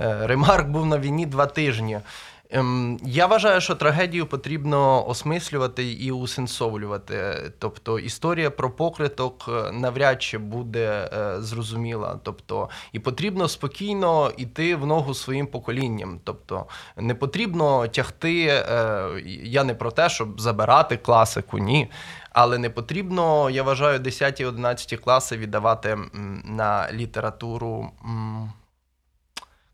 Е, 0.00 0.26
Ремарк 0.26 0.68
був 0.68 0.86
на 0.86 0.98
війні 0.98 1.26
два 1.26 1.46
тижні. 1.46 2.00
Ем, 2.50 2.98
я 3.04 3.26
вважаю, 3.26 3.60
що 3.60 3.74
трагедію 3.74 4.26
потрібно 4.26 5.08
осмислювати 5.08 5.92
і 5.92 6.12
усенсовлювати. 6.12 7.34
Тобто 7.58 7.98
історія 7.98 8.50
про 8.50 8.70
покриток 8.70 9.44
е, 9.48 9.72
навряд 9.72 10.22
чи 10.22 10.38
буде 10.38 11.10
е, 11.12 11.40
зрозуміла. 11.40 12.20
Тобто, 12.22 12.68
і 12.92 12.98
потрібно 12.98 13.48
спокійно 13.48 14.32
йти 14.36 14.76
в 14.76 14.86
ногу 14.86 15.14
своїм 15.14 15.46
поколінням. 15.46 16.20
Тобто 16.24 16.66
не 16.96 17.14
потрібно 17.14 17.88
тягти. 17.88 18.46
Е, 18.46 19.22
я 19.42 19.64
не 19.64 19.74
про 19.74 19.90
те, 19.90 20.08
щоб 20.08 20.40
забирати 20.40 20.96
класику, 20.96 21.58
ні. 21.58 21.90
Але 22.32 22.58
не 22.58 22.70
потрібно, 22.70 23.50
я 23.50 23.62
вважаю, 23.62 23.98
10-11 23.98 24.96
класи 24.96 25.36
віддавати 25.36 25.98
на 26.44 26.92
літературу 26.92 27.90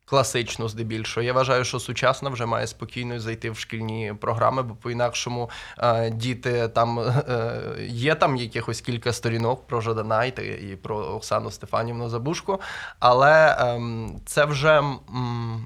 класичну, 0.05 0.69
здебільшого. 0.69 1.25
Я 1.25 1.33
вважаю, 1.33 1.65
що 1.65 1.81
сучасна 1.81 2.31
вже 2.31 2.47
має 2.47 2.67
спокійно 2.67 3.21
зайти 3.21 3.51
в 3.51 3.59
шкільні 3.59 4.15
програми, 4.21 4.63
бо 4.63 4.75
по-інакшому 4.75 5.51
е, 5.79 6.11
діти 6.11 6.69
там 6.69 6.99
е, 6.99 7.61
є 7.87 8.15
там 8.15 8.37
якихось 8.37 8.81
кілька 8.81 9.13
сторінок 9.13 9.67
про 9.67 9.81
Жадана 9.81 10.25
і 10.25 10.79
про 10.83 10.97
Оксану 10.97 11.51
Стефанівну 11.51 12.09
Забушко, 12.09 12.59
але 12.99 13.47
е, 13.47 13.81
це 14.27 14.45
вже 14.45 14.83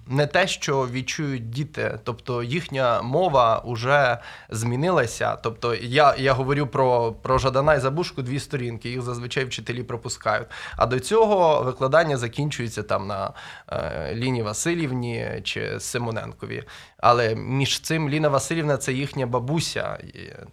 не 0.07 0.26
те, 0.26 0.47
що 0.47 0.87
відчують 0.87 1.50
діти, 1.50 1.99
тобто 2.04 2.42
їхня 2.42 3.02
мова 3.02 3.62
вже 3.66 4.18
змінилася. 4.49 5.37
Тобто 5.42 5.75
я 5.75 6.14
я 6.18 6.33
говорю 6.33 6.66
про 6.66 7.12
про 7.12 7.38
Жадана 7.38 7.75
і 7.75 7.80
Забушку 7.80 8.23
дві 8.23 8.40
сторінки, 8.40 8.90
їх 8.90 9.02
зазвичай 9.02 9.45
вчителі 9.45 9.83
пропускають. 9.83 10.49
А 10.76 10.87
до 10.87 11.00
цього 11.00 11.62
викладання 11.62 12.16
закінчується 12.16 12.83
там 12.83 13.07
на 13.07 13.33
е, 13.73 14.14
лінії 14.29 14.43
Васильівні 14.43 15.41
чи 15.45 15.81
Симоненкові. 15.81 16.63
Але 16.99 17.35
між 17.35 17.81
цим 17.81 18.09
Ліна 18.09 18.29
Васильівна 18.29 18.77
це 18.77 18.93
їхня 18.93 19.27
бабуся, 19.27 19.99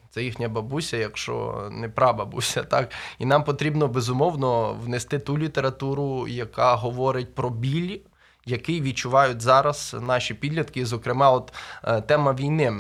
це 0.10 0.24
їхня 0.24 0.50
бабуся, 0.50 0.98
якщо 0.98 1.68
не 1.72 1.90
прабабуся. 1.90 2.64
Так 2.76 2.92
і 3.20 3.26
нам 3.26 3.44
потрібно 3.44 3.88
безумовно 3.88 4.74
внести 4.74 5.20
ту 5.20 5.38
літературу, 5.38 6.28
яка 6.28 6.76
говорить 6.76 7.36
про 7.36 7.50
біль. 7.50 8.00
Який 8.48 8.82
відчувають 8.82 9.42
зараз 9.42 9.96
наші 10.02 10.34
підлітки, 10.34 10.86
зокрема, 10.86 11.32
от 11.32 11.54
е, 11.84 12.02
тема 12.02 12.34
війни 12.34 12.74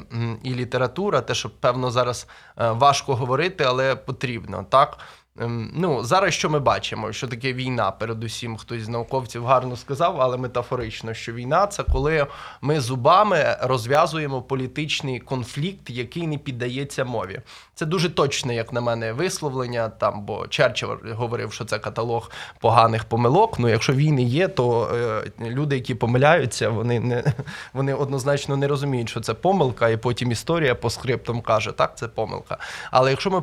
і 0.44 0.54
література, 0.54 1.22
те, 1.22 1.34
що 1.34 1.50
певно 1.50 1.92
зараз 1.92 2.28
е, 2.58 2.72
важко 2.72 3.16
говорити, 3.16 3.64
але 3.64 3.96
потрібно 3.96 4.66
так. 4.70 4.98
Ем, 5.40 5.72
ну, 5.74 6.04
зараз 6.04 6.34
що 6.34 6.50
ми 6.50 6.60
бачимо? 6.60 7.12
Що 7.12 7.28
таке 7.28 7.54
війна? 7.54 7.92
Передусім, 7.92 8.58
хтось 8.58 8.82
з 8.82 8.90
науковців 8.90 9.46
гарно 9.46 9.76
сказав, 9.76 10.22
але 10.22 10.38
метафорично, 10.38 11.14
що 11.14 11.34
війна 11.34 11.68
це 11.68 11.84
коли 11.84 12.28
ми 12.62 12.80
зубами 12.80 13.58
розв'язуємо 13.62 14.42
політичний 14.42 15.20
конфлікт, 15.20 15.90
який 15.90 16.28
не 16.28 16.38
піддається 16.38 17.06
мові. 17.06 17.42
Це 17.74 17.86
дуже 17.86 18.10
точне, 18.10 18.56
як 18.56 18.74
на 18.74 18.82
мене, 18.82 19.14
висловлення. 19.14 19.90
Там, 19.90 20.22
бо 20.22 20.48
Черчилль 20.48 21.14
говорив, 21.14 21.54
що 21.54 21.66
це 21.66 21.80
каталог 21.80 22.32
поганих 22.60 23.06
помилок. 23.06 23.60
Ну, 23.60 23.70
якщо 23.70 23.94
війни 23.94 24.24
є, 24.24 24.48
то 24.48 24.92
е, 24.96 25.32
люди, 25.50 25.76
які 25.76 25.96
помиляються, 25.96 26.70
вони 26.70 27.00
не 27.00 27.24
вони 27.74 27.94
однозначно 27.94 28.58
не 28.58 28.68
розуміють, 28.68 29.10
що 29.10 29.20
це 29.20 29.34
помилка, 29.34 29.90
і 29.90 29.98
потім 29.98 30.32
історія 30.32 30.76
по 30.76 30.90
скриптам 30.90 31.42
каже, 31.42 31.72
так, 31.72 31.98
це 31.98 32.08
помилка. 32.08 32.58
Але 32.92 33.10
якщо 33.10 33.32
ми 33.32 33.42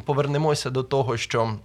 повернемося 0.00 0.70
до 0.70 0.82
того, 0.82 1.17
що. 1.18 1.58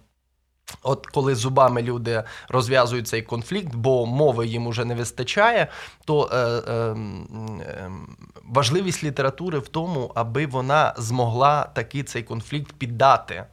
От 0.83 1.07
коли 1.07 1.35
зубами 1.35 1.81
люди 1.81 2.23
розв'язують 2.49 3.07
цей 3.07 3.21
конфлікт, 3.21 3.75
бо 3.75 4.05
мови 4.05 4.47
їм 4.47 4.67
уже 4.67 4.85
не 4.85 4.95
вистачає, 4.95 5.67
то 6.05 6.29
е, 6.33 6.37
е, 6.37 6.73
е, 6.73 7.91
важливість 8.43 9.03
літератури 9.03 9.59
в 9.59 9.67
тому, 9.67 10.11
аби 10.15 10.45
вона 10.45 10.93
змогла 10.97 11.63
такий 11.63 12.03
цей 12.03 12.23
конфлікт 12.23 12.71
піддати 12.71 13.45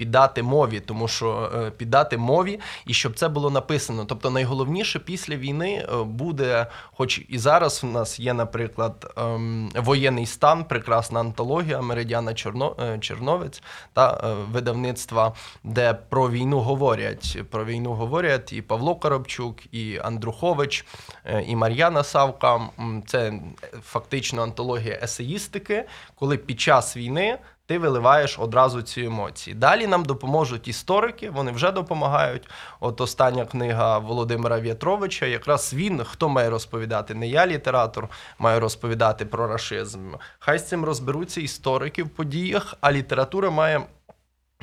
піддати 0.00 0.42
мові, 0.42 0.80
тому 0.80 1.08
що 1.08 1.50
е, 1.54 1.70
піддати 1.70 2.16
мові, 2.16 2.60
і 2.86 2.94
щоб 2.94 3.14
це 3.14 3.28
було 3.28 3.50
написано. 3.50 4.04
Тобто, 4.04 4.30
найголовніше 4.30 4.98
після 4.98 5.36
війни 5.36 5.86
е, 5.92 6.02
буде, 6.02 6.66
хоч 6.92 7.20
і 7.28 7.38
зараз 7.38 7.82
в 7.82 7.86
нас 7.86 8.20
є, 8.20 8.34
наприклад, 8.34 9.12
ем, 9.16 9.70
воєнний 9.76 10.26
стан, 10.26 10.64
прекрасна 10.64 11.20
антологія 11.20 11.80
Меридіана 11.80 12.34
Чорно, 12.34 12.76
е, 12.80 12.98
Черновець 12.98 13.62
та 13.92 14.34
видавництва, 14.52 15.32
де 15.64 15.94
про 15.94 16.30
війну 16.30 16.60
говорять. 16.60 17.38
Про 17.50 17.64
війну 17.64 17.92
говорять 17.92 18.52
і 18.52 18.62
Павло 18.62 18.94
Коробчук, 18.96 19.56
і 19.72 19.98
Андрухович, 19.98 20.84
і 21.46 21.56
Мар'яна 21.56 22.04
Савка. 22.04 22.60
Це 23.06 23.32
фактично 23.82 24.42
антологія 24.42 24.98
есеїстики, 25.02 25.84
коли 26.14 26.36
під 26.36 26.60
час 26.60 26.96
війни 26.96 27.38
ти 27.70 27.78
виливаєш 27.78 28.38
одразу 28.38 28.82
ці 28.82 29.02
емоції. 29.02 29.54
Далі 29.54 29.86
нам 29.86 30.04
допоможуть 30.04 30.68
історики, 30.68 31.30
вони 31.30 31.52
вже 31.52 31.72
допомагають. 31.72 32.48
От 32.80 33.00
остання 33.00 33.44
книга 33.44 33.98
Володимира 33.98 34.58
В'ятровича, 34.58 35.26
якраз 35.26 35.74
він 35.74 36.04
хто 36.04 36.28
має 36.28 36.50
розповідати? 36.50 37.14
Не 37.14 37.28
я 37.28 37.46
літератор, 37.46 38.08
маю 38.38 38.60
розповідати 38.60 39.24
про 39.24 39.46
рашизм. 39.46 40.14
Хай 40.38 40.58
з 40.58 40.68
цим 40.68 40.84
розберуться 40.84 41.40
історики 41.40 42.02
в 42.02 42.08
подіях, 42.08 42.74
а 42.80 42.92
література 42.92 43.50
має. 43.50 43.80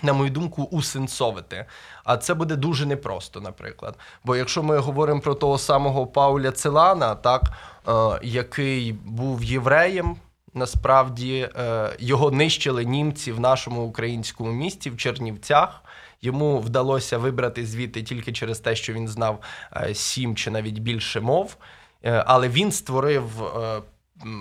На 0.03 0.13
мою 0.13 0.29
думку, 0.29 0.63
усенцовити. 0.63 1.65
А 2.03 2.17
це 2.17 2.33
буде 2.33 2.55
дуже 2.55 2.85
непросто, 2.85 3.41
наприклад. 3.41 3.95
Бо 4.23 4.35
якщо 4.35 4.63
ми 4.63 4.77
говоримо 4.77 5.21
про 5.21 5.35
того 5.35 5.57
самого 5.57 6.07
Пауля 6.07 6.51
Целана, 6.51 7.15
так, 7.15 7.41
е, 7.87 8.19
який 8.23 8.93
був 8.93 9.43
євреєм, 9.43 10.17
насправді 10.57 11.49
е, 11.55 11.95
його 11.99 12.31
нищили 12.31 12.85
німці 12.85 13.31
в 13.31 13.39
нашому 13.39 13.81
українському 13.81 14.51
місті 14.51 14.89
в 14.89 14.97
Чернівцях. 14.97 15.83
Йому 16.21 16.59
вдалося 16.59 17.17
вибрати 17.17 17.65
звідти 17.65 18.03
тільки 18.03 18.33
через 18.33 18.59
те, 18.59 18.75
що 18.75 18.93
він 18.93 19.07
знав 19.07 19.41
е, 19.75 19.93
сім 19.93 20.35
чи 20.35 20.51
навіть 20.51 20.79
більше 20.79 21.21
мов. 21.21 21.57
Е, 22.03 22.23
але 22.27 22.49
він 22.49 22.71
створив, 22.71 23.23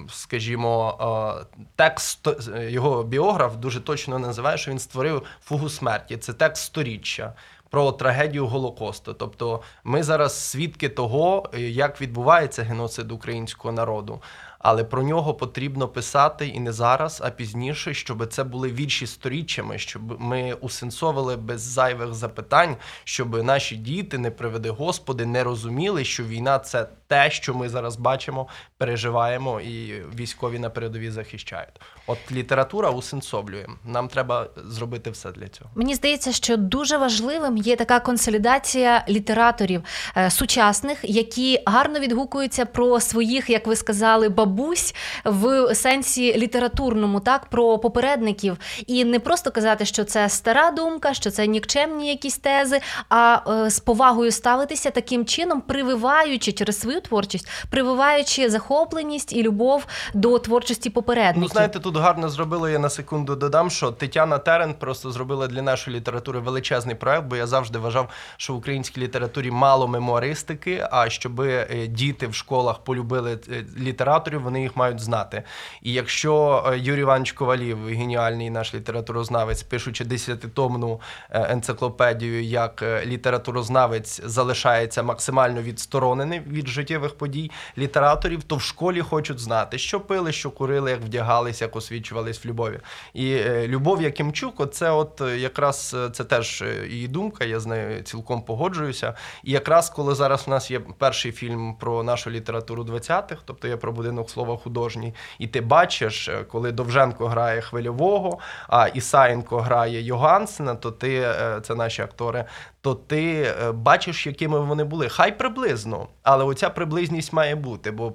скажімо, 0.09 1.47
текст 1.77 2.29
його 2.69 3.03
біограф 3.03 3.57
дуже 3.57 3.81
точно 3.81 4.19
називає, 4.19 4.59
що 4.59 4.71
він 4.71 4.79
створив 4.79 5.23
фугу 5.45 5.69
смерті. 5.69 6.17
Це 6.17 6.33
текст 6.33 6.65
сторіччя. 6.65 7.33
Про 7.71 7.93
трагедію 7.93 8.47
Голокосту, 8.47 9.15
тобто 9.15 9.63
ми 9.85 10.03
зараз 10.03 10.41
свідки 10.49 10.89
того, 10.89 11.51
як 11.59 12.01
відбувається 12.01 12.63
геноцид 12.63 13.13
українського 13.13 13.73
народу 13.73 14.23
але 14.59 14.85
про 14.85 15.03
нього 15.03 15.35
потрібно 15.35 15.89
писати 15.89 16.49
і 16.49 16.61
не 16.61 16.73
зараз, 16.73 17.23
а 17.25 17.31
пізніше, 17.31 17.95
щоб 17.95 18.27
це 18.27 18.45
були 18.45 18.73
вірші 18.73 19.07
сторіччями, 19.07 19.79
щоб 19.79 20.21
ми 20.21 20.55
усенсовили 20.55 21.37
без 21.37 21.61
зайвих 21.61 22.15
запитань, 22.15 22.77
щоб 23.05 23.45
наші 23.45 23.77
діти, 23.77 24.19
не 24.19 24.31
приведи 24.31 24.71
Господи, 24.71 25.27
не 25.27 25.45
розуміли, 25.45 26.05
що 26.05 26.25
війна 26.25 26.59
це 26.59 26.89
те, 27.09 27.31
що 27.31 27.55
ми 27.55 27.69
зараз 27.69 27.97
бачимо, 27.97 28.49
переживаємо, 28.79 29.61
і 29.61 30.03
військові 30.19 30.59
на 30.59 30.71
передовій 30.71 31.11
захищають. 31.11 31.81
От 32.07 32.19
література 32.33 32.91
усенсовлює. 32.91 33.67
Нам 33.85 34.09
треба 34.09 34.47
зробити 34.57 35.11
все 35.11 35.33
для 35.33 35.49
цього. 35.49 35.71
Мені 35.75 35.95
здається, 35.95 36.33
що 36.33 36.57
дуже 36.57 36.97
важливим 36.97 37.57
є 37.57 37.77
така 37.77 38.01
консолідація 38.01 39.05
літераторів 39.09 39.83
е, 40.17 40.31
сучасних, 40.31 40.99
які 41.03 41.63
гарно 41.67 41.99
відгукуються 41.99 42.65
про 42.67 43.01
своїх, 43.01 43.51
як 43.51 43.67
ви 43.67 43.77
сказали, 43.77 44.29
бабусь 44.29 44.95
в 45.25 45.75
сенсі 45.75 46.39
літературному, 46.39 47.21
так 47.21 47.47
про 47.47 47.79
попередників, 47.79 48.57
і 48.87 49.05
не 49.05 49.21
просто 49.21 49.51
казати, 49.51 49.85
що 49.85 50.05
це 50.05 50.29
стара 50.29 50.71
думка, 50.71 51.15
що 51.15 51.31
це 51.31 51.47
нікчемні 51.47 52.09
якісь 52.09 52.39
тези, 52.39 52.81
а 53.09 53.41
е, 53.49 53.71
з 53.71 53.81
повагою 53.81 54.31
ставитися 54.33 54.91
таким 54.91 55.25
чином, 55.25 55.61
прививаючи 55.61 56.53
через 56.53 56.81
свою 56.81 56.96
творчість, 57.01 57.49
прививаючи 57.71 58.51
захопленість 58.51 59.33
і 59.33 59.43
любов 59.43 59.87
до 60.15 60.39
творчості 60.39 60.91
попередників. 60.91 61.43
Ну, 61.43 61.49
знаєте, 61.49 61.81
тут 61.81 61.97
гарно 61.97 62.29
зробили. 62.29 62.73
Я 62.73 62.79
на 62.79 62.91
секунду 62.91 63.37
додам, 63.37 63.71
що 63.71 63.91
Тетяна 63.91 64.39
Терен 64.39 64.75
просто 64.75 65.11
зробила 65.11 65.47
для 65.47 65.63
нашої 65.63 65.97
літератури 65.97 66.39
величезний 66.39 66.95
проект, 66.95 67.25
бо 67.25 67.37
я 67.37 67.47
завжди 67.47 67.79
вважав, 67.79 68.09
що 68.37 68.55
в 68.55 68.57
українській 68.57 69.01
літературі 69.01 69.51
мало 69.51 69.89
мемуаристики. 69.89 70.87
А 70.91 71.09
щоб 71.09 71.41
е, 71.41 71.87
діти 71.89 72.27
в 72.27 72.35
школах 72.35 72.79
полюбили 72.79 73.39
е, 73.53 73.65
літераторів, 73.79 74.43
вони 74.43 74.63
їх 74.63 74.77
мають 74.77 75.01
знати. 75.01 75.43
І 75.83 75.93
якщо 75.93 76.65
е, 76.67 76.79
Юрій 76.79 77.01
Іванович 77.01 77.33
Ковалів, 77.33 77.87
геніальний 77.87 78.51
наш 78.51 78.75
літературознавець, 78.75 79.63
пишучи 79.63 80.05
десятитомну 80.05 81.01
енциклопедію, 81.31 82.43
як 82.43 82.85
літературознавець 83.05 84.21
залишається 84.25 85.03
максимально 85.03 85.63
відсторонений 85.63 86.41
від 86.41 86.69
життєвих 86.87 87.15
подій 87.15 87.51
літераторів, 87.79 88.43
то 88.43 88.57
в 88.57 88.63
школі 88.63 89.01
хочуть 89.01 89.39
знати, 89.39 89.79
що 89.79 90.01
пили, 90.01 90.33
що 90.33 90.51
курили, 90.51 90.91
як 90.91 91.01
вдягалися, 91.01 91.65
як 91.65 91.77
освічувались 91.77 92.45
в 92.45 92.49
любові. 92.49 92.81
І 93.15 93.33
е, 93.33 93.69
Любов 93.69 94.03
Якимчук, 94.03 94.71
це 94.73 94.91
от 94.91 95.21
е, 95.21 95.39
якраз 95.39 95.97
е, 95.99 96.11
це 96.11 96.25
теж 96.25 96.65
її 96.89 97.09
думка, 97.09 97.45
я 97.45 97.61
з 97.61 97.67
нею 97.67 98.03
цілком 98.03 98.43
погоджуюся. 98.43 99.15
І 99.45 99.53
якраз 99.53 99.91
коли 99.91 100.15
зараз 100.15 100.45
у 100.47 100.51
нас 100.51 100.71
є 100.71 100.81
перший 100.99 101.33
фільм 101.33 101.75
про 101.81 102.03
нашу 102.03 102.31
літературу 102.31 102.85
20-х, 102.85 103.37
тобто 103.45 103.69
я 103.69 103.77
про 103.77 103.93
будинок 103.93 104.31
слова 104.31 104.57
художній, 104.57 105.15
і 105.39 105.47
ти 105.47 105.61
бачиш, 105.61 106.31
коли 106.49 106.73
Довженко 106.73 107.29
грає 107.29 107.61
хвильового, 107.61 108.39
а 108.69 108.87
Ісаєнко 108.87 109.59
грає 109.59 110.03
Йогансена, 110.03 110.75
то 110.75 110.91
ти 110.91 111.35
це 111.63 111.75
наші 111.75 112.03
актори 112.03 112.45
то 112.87 112.95
ти 112.95 113.55
бачиш, 113.75 114.27
якими 114.27 114.61
вони 114.61 114.85
були. 114.85 115.09
Хай 115.09 115.39
приблизно, 115.39 116.09
але 116.23 116.45
оця 116.45 116.71
приблизність 116.77 117.33
має 117.33 117.55
бути, 117.55 117.91
бо 117.91 118.13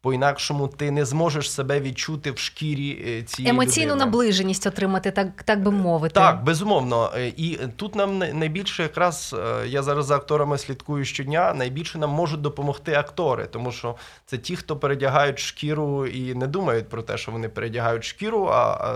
по-інакшому 0.00 0.68
ти 0.68 0.90
не 0.90 1.04
зможеш 1.04 1.52
себе 1.52 1.80
відчути 1.80 2.30
в 2.30 2.38
шкірі 2.38 3.04
е, 3.08 3.22
цієї 3.22 3.50
емоційну 3.50 3.86
людини. 3.86 4.04
наближеність 4.04 4.66
отримати, 4.66 5.10
так 5.10 5.42
так 5.42 5.62
би 5.62 5.70
мовити. 5.70 6.14
Так, 6.14 6.44
безумовно. 6.44 7.12
Е, 7.16 7.32
і 7.36 7.58
тут 7.76 7.94
нам 7.94 8.18
найбільше, 8.18 8.82
якраз 8.82 9.36
я 9.66 9.82
зараз 9.82 10.06
за 10.06 10.16
акторами 10.16 10.58
слідкую 10.58 11.04
щодня. 11.04 11.54
Найбільше 11.54 11.98
нам 11.98 12.10
можуть 12.10 12.40
допомогти 12.40 12.94
актори, 12.94 13.46
тому 13.46 13.72
що 13.72 13.96
це 14.26 14.38
ті, 14.38 14.56
хто 14.56 14.76
передягають 14.76 15.38
шкіру 15.38 16.06
і 16.06 16.34
не 16.34 16.46
думають 16.46 16.88
про 16.88 17.02
те, 17.02 17.18
що 17.18 17.32
вони 17.32 17.48
передягають 17.48 18.04
шкіру, 18.04 18.48
а 18.52 18.94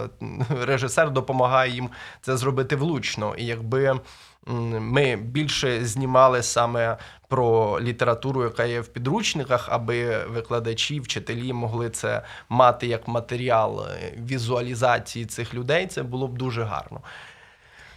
режисер 0.63 1.11
допомагає 1.11 1.73
їм 1.73 1.89
це 2.21 2.37
зробити 2.37 2.77
влучно. 2.77 3.35
І 3.39 3.47
якби 3.47 4.01
ми 4.47 5.17
більше 5.17 5.85
знімали 5.85 6.43
саме 6.43 6.97
про 7.29 7.81
літературу, 7.81 8.45
яка 8.45 8.65
є 8.65 8.81
в 8.81 8.89
підручниках, 8.89 9.69
аби 9.71 10.25
викладачі, 10.27 11.01
вчителі 11.01 11.53
могли 11.53 11.91
це 11.91 12.23
мати 12.49 12.87
як 12.87 13.09
матеріал 13.09 13.87
е, 13.87 14.15
візуалізації 14.27 15.27
цих 15.27 15.55
людей. 15.55 15.87
Це 15.87 16.03
було 16.03 16.29
б 16.29 16.39
дуже 16.39 16.63
гарно. 16.63 17.01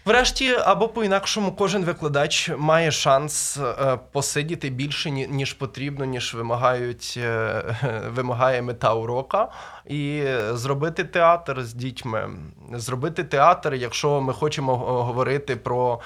Врешті, 0.06 0.56
або 0.56 0.88
по-інакшому, 0.88 1.52
кожен 1.52 1.86
викладач 1.86 2.50
має 2.58 2.91
шанс 2.91 3.58
е, 3.58 4.00
посидіти 4.12 4.70
більше 4.70 5.12
ніж 5.12 5.54
потрібно, 5.54 6.06
ніж 6.06 6.34
вимагають, 6.34 7.13
е, 7.18 7.63
вимагає 8.15 8.62
мета 8.62 8.94
урока, 8.94 9.52
і 9.86 10.24
зробити 10.52 11.04
театр 11.04 11.63
з 11.63 11.74
дітьми. 11.74 12.30
Зробити 12.74 13.24
театр, 13.24 13.74
якщо 13.74 14.22
ми 14.22 14.34
хочемо 14.34 14.76
говорити 14.78 15.56
про. 15.56 16.00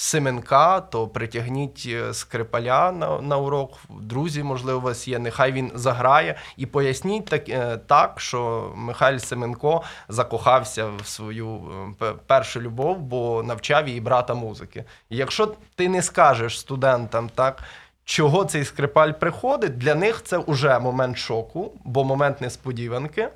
Семенка, 0.00 0.80
то 0.80 1.08
притягніть 1.08 1.84
е, 1.88 2.14
скрипаля 2.14 2.92
на 2.92 3.20
на 3.20 3.36
урок. 3.36 3.78
Друзі, 4.00 4.42
можливо, 4.42 4.78
у 4.78 4.82
вас 4.82 5.08
є. 5.08 5.18
Нехай 5.18 5.52
він 5.52 5.72
заграє 5.74 6.36
і 6.56 6.66
поясніть 6.66 7.24
так, 7.24 7.48
е, 7.48 7.76
так, 7.76 8.20
що 8.20 8.72
Михайль 8.76 9.18
Семенко 9.18 9.82
закохався 10.08 10.86
в 10.86 11.06
свою 11.06 11.60
е, 12.02 12.12
першу 12.26 12.60
любов, 12.60 12.98
бо 12.98 13.42
навчав 13.42 13.88
її 13.88 14.00
брата 14.00 14.34
музики. 14.34 14.84
І 15.10 15.16
якщо 15.16 15.54
ти 15.74 15.88
не 15.88 16.02
скажеш 16.02 16.60
студентам 16.60 17.30
так. 17.34 17.62
Чого 18.04 18.44
цей 18.44 18.64
скрипаль 18.64 19.12
приходить, 19.12 19.78
для 19.78 19.94
них 19.94 20.22
це 20.24 20.38
вже 20.46 20.78
момент 20.78 21.18
шоку, 21.18 21.72
бо 21.84 22.04
момент 22.04 22.40
несподіванки. 22.40 23.28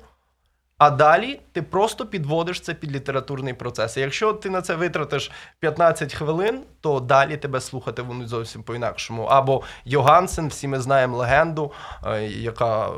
А 0.83 0.89
далі 0.89 1.39
ти 1.51 1.61
просто 1.61 2.05
підводиш 2.05 2.61
це 2.61 2.73
під 2.73 2.91
літературний 2.91 3.53
процес. 3.53 3.97
І 3.97 3.99
Якщо 3.99 4.33
ти 4.33 4.49
на 4.49 4.61
це 4.61 4.75
витратиш 4.75 5.31
15 5.59 6.13
хвилин, 6.13 6.63
то 6.81 6.99
далі 6.99 7.37
тебе 7.37 7.61
слухати 7.61 8.01
вони 8.01 8.27
зовсім 8.27 8.63
по-інакшому. 8.63 9.23
Або 9.23 9.63
Йогансен, 9.85 10.47
всі 10.47 10.67
ми 10.67 10.79
знаємо 10.79 11.17
легенду, 11.17 11.71
е, 12.05 12.23
яка 12.23 12.89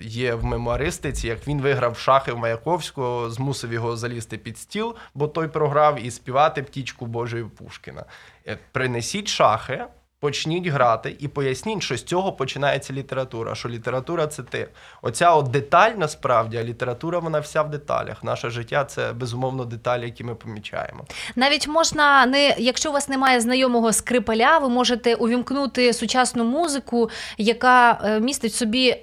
є 0.00 0.34
в 0.34 0.44
мемуаристиці, 0.44 1.28
як 1.28 1.48
він 1.48 1.62
виграв 1.62 1.98
шахи 1.98 2.32
в 2.32 2.38
Маяковського, 2.38 3.30
змусив 3.30 3.72
його 3.72 3.96
залізти 3.96 4.38
під 4.38 4.58
стіл, 4.58 4.94
бо 5.14 5.28
той 5.28 5.48
програв, 5.48 6.06
і 6.06 6.10
співати 6.10 6.62
птічку 6.62 7.06
Божої 7.06 7.44
Пушкіна. 7.44 8.04
Е, 8.46 8.58
принесіть 8.72 9.28
шахи. 9.28 9.84
Почніть 10.20 10.66
грати 10.66 11.16
і 11.18 11.28
поясніть, 11.28 11.82
що 11.82 11.96
з 11.96 12.02
цього 12.02 12.32
починається 12.32 12.92
література. 12.92 13.54
Що 13.54 13.68
література 13.68 14.26
це 14.26 14.42
ти. 14.42 14.68
Оця 15.02 15.30
от 15.34 15.48
деталь 15.48 15.90
насправді, 15.96 16.56
а 16.56 16.64
література 16.64 17.18
вона 17.18 17.40
вся 17.40 17.62
в 17.62 17.70
деталях. 17.70 18.24
Наше 18.24 18.50
життя 18.50 18.84
це 18.84 19.12
безумовно 19.12 19.64
деталі, 19.64 20.04
які 20.04 20.24
ми 20.24 20.34
помічаємо. 20.34 21.04
Навіть 21.36 21.68
можна 21.68 22.26
не, 22.26 22.54
якщо 22.58 22.90
у 22.90 22.92
вас 22.92 23.08
немає 23.08 23.40
знайомого 23.40 23.92
скрипаля, 23.92 24.58
ви 24.58 24.68
можете 24.68 25.14
увімкнути 25.14 25.92
сучасну 25.92 26.44
музику, 26.44 27.10
яка 27.38 28.00
е, 28.04 28.20
містить 28.20 28.52
в 28.52 28.56
собі 28.56 28.96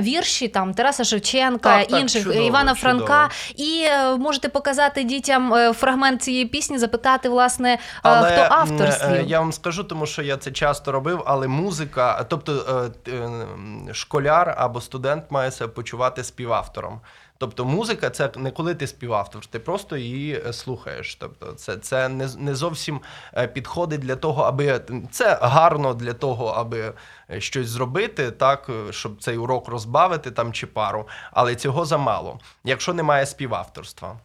вірші 0.00 0.48
там 0.48 0.74
Тараса 0.74 1.04
Шевченка, 1.04 1.78
Так, 1.78 1.88
так, 1.88 2.00
інших 2.00 2.22
чудово, 2.24 2.46
Івана 2.46 2.74
Франка, 2.74 3.30
чудово. 3.48 3.70
і 3.70 3.82
е, 3.84 4.16
можете 4.16 4.48
показати 4.48 5.04
дітям 5.04 5.54
е, 5.54 5.72
фрагмент 5.72 6.22
цієї 6.22 6.46
пісні, 6.46 6.78
запитати, 6.78 7.28
власне, 7.28 7.78
Але 8.02 8.30
хто 8.32 8.54
автор 8.54 8.92
слів. 8.92 9.26
я 9.26 9.40
вам 9.40 9.52
скажу, 9.52 9.84
тому 9.84 10.06
що 10.06 10.22
я 10.22 10.36
це 10.36 10.49
часто 10.50 10.92
робив, 10.92 11.22
але 11.26 11.48
музика, 11.48 12.24
тобто 12.28 12.52
е, 12.84 12.88
т- 13.02 13.12
е, 13.12 13.94
школяр 13.94 14.54
або 14.58 14.80
студент 14.80 15.24
має 15.30 15.50
себе 15.50 15.72
почувати 15.72 16.24
співавтором. 16.24 17.00
Тобто 17.38 17.64
музика 17.64 18.10
це 18.10 18.30
не 18.36 18.50
коли 18.50 18.74
ти 18.74 18.86
співавтор, 18.86 19.46
ти 19.46 19.58
просто 19.58 19.96
її 19.96 20.42
е, 20.46 20.52
слухаєш. 20.52 21.14
Тобто, 21.14 21.52
це, 21.52 21.76
це 21.76 22.08
не, 22.08 22.28
не 22.38 22.54
зовсім 22.54 23.00
е, 23.36 23.46
підходить 23.48 24.00
для 24.00 24.16
того, 24.16 24.42
аби 24.42 24.80
це 25.10 25.38
гарно 25.42 25.94
для 25.94 26.12
того, 26.12 26.46
аби 26.46 26.92
щось 27.38 27.68
зробити, 27.68 28.30
так 28.30 28.70
щоб 28.90 29.22
цей 29.22 29.36
урок 29.36 29.68
розбавити 29.68 30.30
там 30.30 30.52
чи 30.52 30.66
пару, 30.66 31.08
але 31.32 31.54
цього 31.54 31.84
замало, 31.84 32.38
якщо 32.64 32.94
немає 32.94 33.26
співавторства. 33.26 34.16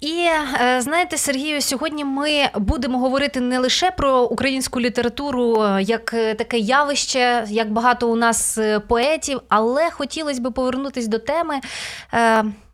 І 0.00 0.28
е, 0.60 0.80
знаєте, 0.80 1.18
Сергію, 1.18 1.62
сьогодні 1.62 2.04
ми 2.04 2.48
будемо 2.54 2.98
говорити 2.98 3.40
не 3.40 3.58
лише 3.58 3.90
про 3.90 4.22
українську 4.22 4.80
літературу 4.80 5.62
е, 5.62 5.82
як 5.82 6.14
е, 6.14 6.34
таке 6.34 6.58
явище, 6.58 7.44
як 7.48 7.72
багато 7.72 8.10
у 8.10 8.16
нас 8.16 8.58
поетів, 8.88 9.40
але 9.48 9.90
хотілося 9.90 10.40
б 10.40 10.52
повернутися 10.52 11.08
до 11.08 11.18
теми 11.18 11.60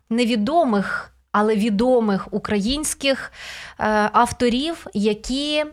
невідомих. 0.09 1.07
Але 1.33 1.55
відомих 1.55 2.27
українських 2.31 3.31
авторів, 4.11 4.87
які, 4.93 5.65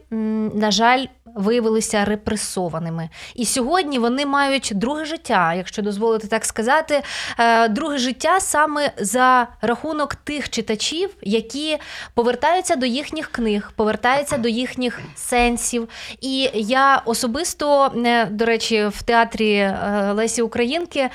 на 0.54 0.70
жаль, 0.70 1.06
виявилися 1.34 2.04
репресованими. 2.04 3.08
І 3.34 3.44
сьогодні 3.44 3.98
вони 3.98 4.26
мають 4.26 4.72
друге 4.74 5.04
життя, 5.04 5.54
якщо 5.54 5.82
дозволити 5.82 6.26
так 6.26 6.44
сказати, 6.44 7.02
е, 7.38 7.68
друге 7.68 7.98
життя 7.98 8.40
саме 8.40 8.92
за 8.98 9.46
рахунок 9.60 10.14
тих 10.14 10.50
читачів, 10.50 11.10
які 11.22 11.78
повертаються 12.14 12.76
до 12.76 12.86
їхніх 12.86 13.28
книг, 13.28 13.72
повертаються 13.76 14.38
до 14.38 14.48
їхніх 14.48 15.00
сенсів. 15.14 15.88
І 16.20 16.50
я 16.54 17.02
особисто, 17.04 17.92
е, 18.06 18.24
до 18.24 18.44
речі, 18.44 18.86
в 18.86 19.02
театрі 19.02 19.54
е, 19.54 20.12
Лесі 20.12 20.42
Українки 20.42 21.10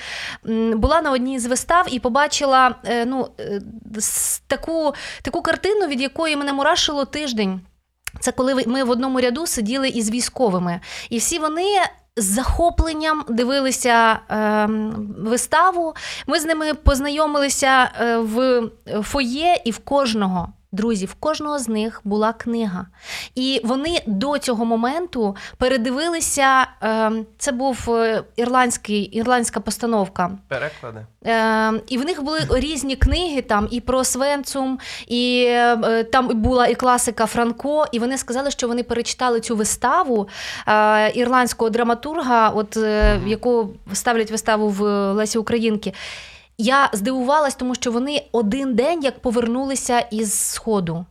була 0.73 1.01
на 1.01 1.11
одній 1.11 1.39
з 1.39 1.45
вистав 1.45 1.87
і 1.91 1.99
побачила 1.99 2.75
ну, 3.05 3.27
таку, 4.47 4.93
таку 5.21 5.41
картину, 5.41 5.87
від 5.87 6.01
якої 6.01 6.35
мене 6.35 6.53
мурашило 6.53 7.05
тиждень. 7.05 7.61
Це 8.19 8.31
коли 8.31 8.63
ми 8.67 8.83
в 8.83 8.89
одному 8.89 9.21
ряду 9.21 9.47
сиділи 9.47 9.89
із 9.89 10.11
військовими, 10.11 10.79
і 11.09 11.17
всі 11.17 11.39
вони. 11.39 11.65
З 12.17 12.25
захопленням 12.25 13.25
дивилися 13.29 14.19
е, 14.31 14.67
виставу. 15.17 15.95
Ми 16.27 16.39
з 16.39 16.45
ними 16.45 16.73
познайомилися 16.73 17.91
е, 18.01 18.17
в 18.17 18.61
фоє, 19.03 19.61
і 19.65 19.71
в 19.71 19.79
кожного, 19.79 20.47
друзі, 20.73 21.05
в 21.05 21.13
кожного 21.13 21.59
з 21.59 21.67
них 21.67 22.01
була 22.03 22.33
книга. 22.33 22.85
І 23.35 23.61
вони 23.63 24.01
до 24.07 24.37
цього 24.37 24.65
моменту 24.65 25.35
передивилися. 25.57 26.67
Е, 26.83 27.11
це 27.37 27.51
був 27.51 27.89
е, 27.89 28.23
ірландський, 28.35 29.01
ірландська 29.01 29.59
постановка. 29.59 30.31
Переклади. 30.47 31.05
Е, 31.25 31.81
і 31.87 31.97
в 31.97 32.05
них 32.05 32.23
були 32.23 32.39
різні 32.49 32.95
книги 32.95 33.41
там 33.41 33.67
і 33.71 33.81
про 33.81 34.03
Свенцум, 34.03 34.79
і 35.07 35.45
е, 35.49 36.03
там 36.03 36.27
була 36.27 36.67
і 36.67 36.75
класика 36.75 37.25
Франко. 37.25 37.85
І 37.91 37.99
вони 37.99 38.17
сказали, 38.17 38.51
що 38.51 38.67
вони 38.67 38.83
перечитали 38.83 39.39
цю 39.39 39.55
виставу 39.55 40.27
е, 40.67 41.11
ірландського 41.19 41.69
драматурга, 41.69 42.49
от 42.49 42.77
е, 42.77 43.19
яку 43.25 43.69
ставлять 43.93 44.31
виставу 44.31 44.69
в 44.69 45.11
Лесі 45.13 45.37
Українки. 45.37 45.93
Я 46.57 46.89
здивувалась, 46.93 47.55
тому 47.55 47.75
що 47.75 47.91
вони 47.91 48.25
один 48.31 48.75
день 48.75 49.03
як 49.03 49.19
повернулися 49.19 49.99
із 49.99 50.33
сходу. 50.33 51.05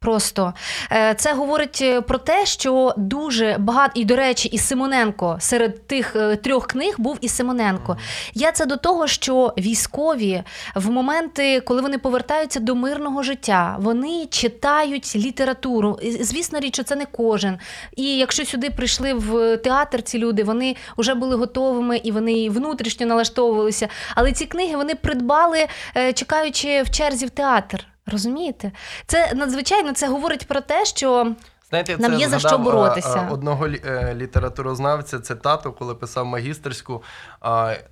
Просто 0.00 0.54
Е, 0.92 1.14
це 1.14 1.32
говорить 1.32 1.78
е, 1.82 2.00
про 2.00 2.18
те, 2.18 2.46
що 2.46 2.94
дуже 2.96 3.56
багато, 3.58 3.92
і 3.94 4.04
до 4.04 4.16
речі, 4.16 4.48
і 4.48 4.58
Симоненко 4.58 5.36
серед 5.40 5.86
тих 5.86 6.16
е, 6.16 6.36
трьох 6.36 6.66
книг 6.66 6.94
був 6.98 7.18
і 7.20 7.28
Симоненко. 7.28 7.96
Я 8.34 8.52
це 8.52 8.66
до 8.66 8.76
того, 8.76 9.06
що 9.06 9.54
військові 9.58 10.42
в 10.74 10.90
моменти, 10.90 11.60
коли 11.60 11.82
вони 11.82 11.98
повертаються 11.98 12.60
до 12.60 12.74
мирного 12.74 13.22
життя, 13.22 13.76
вони 13.80 14.26
читають 14.30 15.16
літературу. 15.16 15.98
Звісно, 16.20 16.60
річ, 16.60 16.74
що 16.74 16.82
це 16.82 16.96
не 16.96 17.04
кожен. 17.04 17.58
І 17.96 18.16
якщо 18.18 18.44
сюди 18.44 18.70
прийшли 18.70 19.14
в 19.14 19.56
театр, 19.56 20.02
ці 20.02 20.18
люди 20.18 20.44
вони 20.44 20.76
вже 20.98 21.14
були 21.14 21.36
готовими 21.36 21.96
і 21.96 22.12
вони 22.12 22.50
внутрішньо 22.50 23.06
налаштовувалися. 23.06 23.88
Але 24.14 24.32
ці 24.32 24.46
книги 24.46 24.76
вони 24.76 24.94
придбали, 24.94 25.66
чекаючи 26.14 26.82
в 26.82 26.90
черзі 26.90 27.26
в 27.26 27.30
театр. 27.30 27.86
Розумієте? 28.08 28.72
Це 29.06 29.32
надзвичайно 29.34 29.92
це 29.92 30.08
говорить 30.08 30.48
про 30.48 30.60
те, 30.60 30.84
що 30.84 31.34
Знаєте, 31.68 31.96
Нам 31.98 32.12
це 32.12 32.18
є 32.18 32.28
за 32.28 32.38
що 32.38 32.58
боротися. 32.58 33.14
а, 33.26 33.28
а, 33.28 33.32
Одного 33.32 33.66
е, 33.66 34.14
літературознавця 34.16 35.20
цитату, 35.20 35.72
коли 35.72 35.94
писав 35.94 36.26
магістерську. 36.26 37.02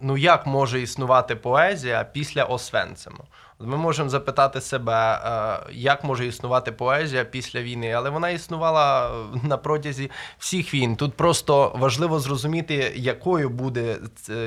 Ну 0.00 0.16
як 0.16 0.46
може 0.46 0.80
існувати 0.80 1.36
поезія 1.36 2.04
після 2.12 2.44
Освенцима? 2.44 3.18
Ми 3.60 3.76
можемо 3.76 4.08
запитати 4.08 4.60
себе, 4.60 5.20
е, 5.24 5.72
як 5.72 6.04
може 6.04 6.26
існувати 6.26 6.72
поезія 6.72 7.24
після 7.24 7.62
війни, 7.62 7.92
але 7.92 8.10
вона 8.10 8.30
існувала 8.30 9.10
на 9.42 9.56
протязі 9.56 10.10
всіх 10.38 10.74
війн. 10.74 10.96
Тут 10.96 11.14
просто 11.14 11.72
важливо 11.78 12.20
зрозуміти, 12.20 12.92
якою 12.96 13.50
буде 13.50 13.96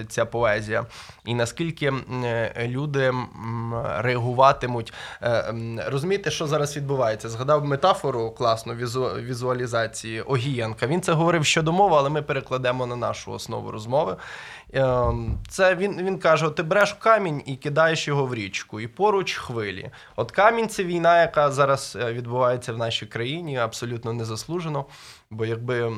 ця 0.10 0.26
поезія, 0.26 0.86
і 1.26 1.34
наскільки 1.36 1.94
е, 2.24 2.68
люди 2.68 3.14
реагуватимуть. 3.98 4.94
Е, 5.24 5.54
Розумієте, 5.88 6.32
що 6.32 6.48
зараз 6.48 6.78
відбувається? 6.78 7.30
Згадав 7.30 7.66
метафору 7.66 8.32
класну 8.32 8.74
візу- 8.74 9.22
візуалізації 9.22 10.22
Огієнка. 10.22 10.88
Він 10.88 11.02
це 11.02 11.14
говорив 11.14 11.46
щодо 11.46 11.72
мови, 11.72 11.96
але 12.00 12.10
ми 12.10 12.22
перекладемо 12.22 12.86
на 12.86 12.96
нашу 12.96 13.32
основу 13.32 13.72
розмови. 13.72 14.16
Ем, 14.74 15.38
Це 15.50 15.76
він, 15.76 15.98
він 15.98 16.20
каже: 16.20 16.50
ти 16.50 16.64
береш 16.64 16.94
камінь 16.94 17.42
і 17.46 17.56
кидаєш 17.56 18.08
його 18.08 18.26
в 18.26 18.34
річку, 18.36 18.80
і 18.80 18.88
поруч 19.00 19.34
хвилі. 19.34 19.90
От 20.16 20.32
камінь 20.32 20.70
це 20.70 20.84
війна, 20.84 21.22
яка 21.22 21.52
зараз 21.52 21.98
е, 22.02 22.14
відбувається 22.14 22.74
в 22.74 22.78
нашій 22.78 23.06
країні, 23.06 23.58
абсолютно 23.58 24.14
незаслужено. 24.14 24.86
Бо 25.30 25.46
якби 25.46 25.88
е, 25.88 25.92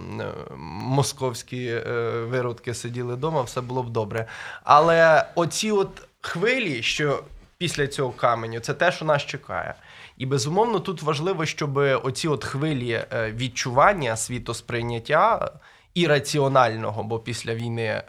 московські 0.67 1.65
е, 1.65 1.81
виродки 2.29 2.73
сиділи 2.73 3.15
вдома, 3.15 3.41
все 3.41 3.61
було 3.61 3.83
б 3.83 3.89
добре. 3.89 4.25
Але 4.63 5.25
оці 5.35 5.71
от 5.71 6.07
хвилі, 6.21 6.83
що 6.83 7.23
після 7.57 7.87
цього 7.87 8.11
каменю, 8.11 8.59
це 8.59 8.73
те, 8.73 8.91
що 8.91 9.05
нас 9.05 9.21
чекає. 9.21 9.75
І 10.17 10.25
безумовно 10.25 10.79
тут 10.79 11.01
важливо, 11.01 11.45
щоб 11.45 11.77
оці 11.77 12.27
от 12.27 12.43
хвилі 12.43 13.01
відчування, 13.13 14.15
світосприйняття 14.15 15.51
ірраціонального, 15.93 17.03
бо 17.03 17.19
після 17.19 17.55
війни 17.55 17.83
е, 17.83 18.03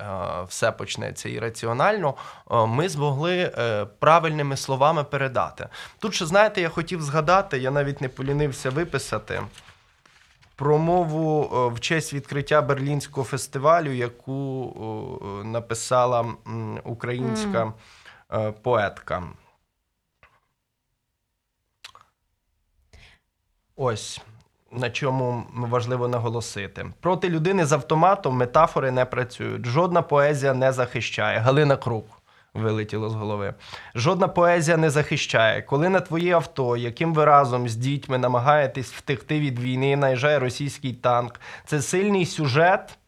все 0.49 0.73
почнеться 0.73 1.29
ірраціонально, 1.29 2.15
е, 2.51 2.67
ми 2.67 2.89
змогли 2.89 3.53
е, 3.59 3.85
правильними 3.85 4.57
словами 4.57 5.05
передати. 5.05 5.69
Тут 5.99 6.15
ще 6.15 6.27
знаєте, 6.27 6.61
я 6.61 6.69
хотів 6.69 7.03
згадати, 7.03 7.59
я 7.59 7.71
навіть 7.71 8.01
не 8.01 8.09
полінився 8.09 8.71
виписати. 8.71 9.43
Промову 10.57 11.71
в 11.75 11.81
честь 11.81 12.15
відкриття 12.15 12.63
Берлінського 12.63 13.25
фестивалю, 13.25 13.93
яку 13.93 15.43
написала 15.45 16.27
українська 16.85 17.73
е, 18.33 18.53
поетка. 18.53 19.23
Ось 23.77 24.21
на 24.73 24.91
чому 24.91 25.43
важливо 25.55 26.09
наголосити. 26.09 26.87
Проти 27.01 27.29
людини 27.29 27.67
з 27.67 27.73
автоматом 27.73 28.37
метафори 28.37 28.91
не 28.91 29.05
працюють. 29.05 29.67
Жодна 29.67 30.03
поезія 30.03 30.55
не 30.55 30.73
захищає. 30.73 31.39
Галина 31.39 31.77
Крук. 31.77 32.07
Вилетіло 32.55 33.09
з 33.09 33.15
голови. 33.15 33.55
Жодна 33.95 34.29
поезія 34.29 34.77
не 34.77 34.91
захищає. 34.91 35.63
Коли 35.63 35.89
на 35.89 36.01
твоє 36.01 36.35
авто, 36.35 36.77
яким 36.77 37.15
ви 37.15 37.25
разом 37.25 37.69
з 37.69 37.77
дітьми 37.77 38.19
намагаєтесь 38.19 38.93
втекти 38.93 39.41
від 39.41 39.59
війни, 39.59 39.97
наїжджає 39.97 40.39
російський 40.39 40.93
танк. 40.93 41.41
Це 41.67 41.83
сильний 41.83 42.27
сюжет, 42.27 42.99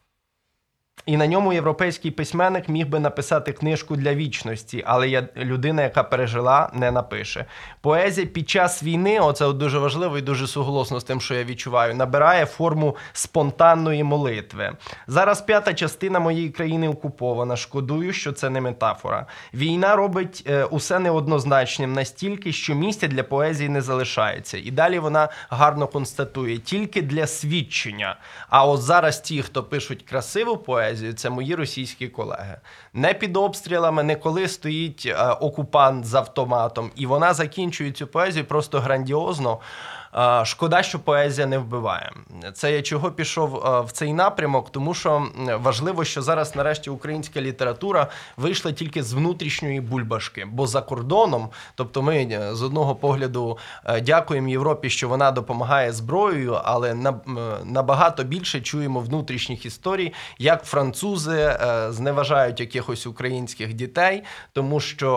І 1.05 1.17
на 1.17 1.27
ньому 1.27 1.53
європейський 1.53 2.11
письменник 2.11 2.69
міг 2.69 2.87
би 2.87 2.99
написати 2.99 3.51
книжку 3.51 3.95
для 3.95 4.15
вічності, 4.15 4.83
але 4.85 5.09
я 5.09 5.27
людина, 5.37 5.83
яка 5.83 6.03
пережила, 6.03 6.69
не 6.73 6.91
напише. 6.91 7.45
Поезія 7.81 8.27
під 8.27 8.49
час 8.49 8.83
війни, 8.83 9.19
оце 9.19 9.53
дуже 9.53 9.79
важливо 9.79 10.17
і 10.17 10.21
дуже 10.21 10.47
суголосно 10.47 10.99
з 10.99 11.03
тим, 11.03 11.21
що 11.21 11.35
я 11.35 11.43
відчуваю, 11.43 11.95
набирає 11.95 12.45
форму 12.45 12.95
спонтанної 13.13 14.03
молитви. 14.03 14.71
Зараз 15.07 15.41
п'ята 15.41 15.73
частина 15.73 16.19
моєї 16.19 16.49
країни 16.49 16.89
окупована. 16.89 17.55
Шкодую, 17.55 18.13
що 18.13 18.31
це 18.31 18.49
не 18.49 18.61
метафора. 18.61 19.25
Війна 19.53 19.95
робить 19.95 20.43
е, 20.47 20.63
усе 20.63 20.99
неоднозначним 20.99 21.93
настільки, 21.93 22.53
що 22.53 22.75
місця 22.75 23.07
для 23.07 23.23
поезії 23.23 23.69
не 23.69 23.81
залишається. 23.81 24.57
І 24.57 24.71
далі 24.71 24.99
вона 24.99 25.29
гарно 25.49 25.87
констатує 25.87 26.57
тільки 26.57 27.01
для 27.01 27.27
свідчення. 27.27 28.17
А 28.49 28.65
от 28.65 28.81
зараз 28.81 29.21
ті, 29.21 29.41
хто 29.41 29.63
пишуть 29.63 30.03
красиву 30.03 30.57
поезію, 30.57 30.94
це 31.15 31.29
мої 31.29 31.55
російські 31.55 32.07
колеги. 32.07 32.57
Не 32.93 33.13
під 33.13 33.37
обстрілами, 33.37 34.03
не 34.03 34.15
коли 34.15 34.47
стоїть 34.47 35.05
е, 35.05 35.29
окупант 35.29 36.05
з 36.05 36.13
автоматом, 36.13 36.91
і 36.95 37.05
вона 37.05 37.33
закінчує 37.33 37.91
цю 37.91 38.07
поезію 38.07 38.45
просто 38.45 38.79
грандіозно. 38.79 39.59
Шкода, 40.43 40.83
що 40.83 40.99
поезія 40.99 41.47
не 41.47 41.57
вбиває. 41.57 42.11
Це 42.53 42.71
я 42.71 42.81
чого 42.81 43.11
пішов 43.11 43.49
в 43.87 43.91
цей 43.91 44.13
напрямок, 44.13 44.71
тому 44.71 44.93
що 44.93 45.27
важливо, 45.61 46.03
що 46.03 46.21
зараз, 46.21 46.55
нарешті, 46.55 46.89
українська 46.89 47.41
література 47.41 48.07
вийшла 48.37 48.71
тільки 48.71 49.03
з 49.03 49.13
внутрішньої 49.13 49.81
бульбашки, 49.81 50.45
бо 50.51 50.67
за 50.67 50.81
кордоном, 50.81 51.49
тобто, 51.75 52.01
ми 52.01 52.17
е, 52.17 52.55
з 52.55 52.61
одного 52.61 52.95
погляду 52.95 53.57
е, 53.85 54.01
дякуємо 54.01 54.49
Європі, 54.49 54.89
що 54.89 55.09
вона 55.09 55.31
допомагає 55.31 55.93
зброєю, 55.93 56.59
але 56.63 56.93
набагато 57.63 58.23
більше 58.23 58.61
чуємо 58.61 58.99
внутрішніх 58.99 59.65
історій, 59.65 60.13
як 60.39 60.63
французи 60.63 61.39
е, 61.39 61.87
зневажають 61.89 62.59
якихось 62.59 63.07
українських 63.07 63.73
дітей, 63.73 64.23
тому 64.53 64.79
що 64.79 65.15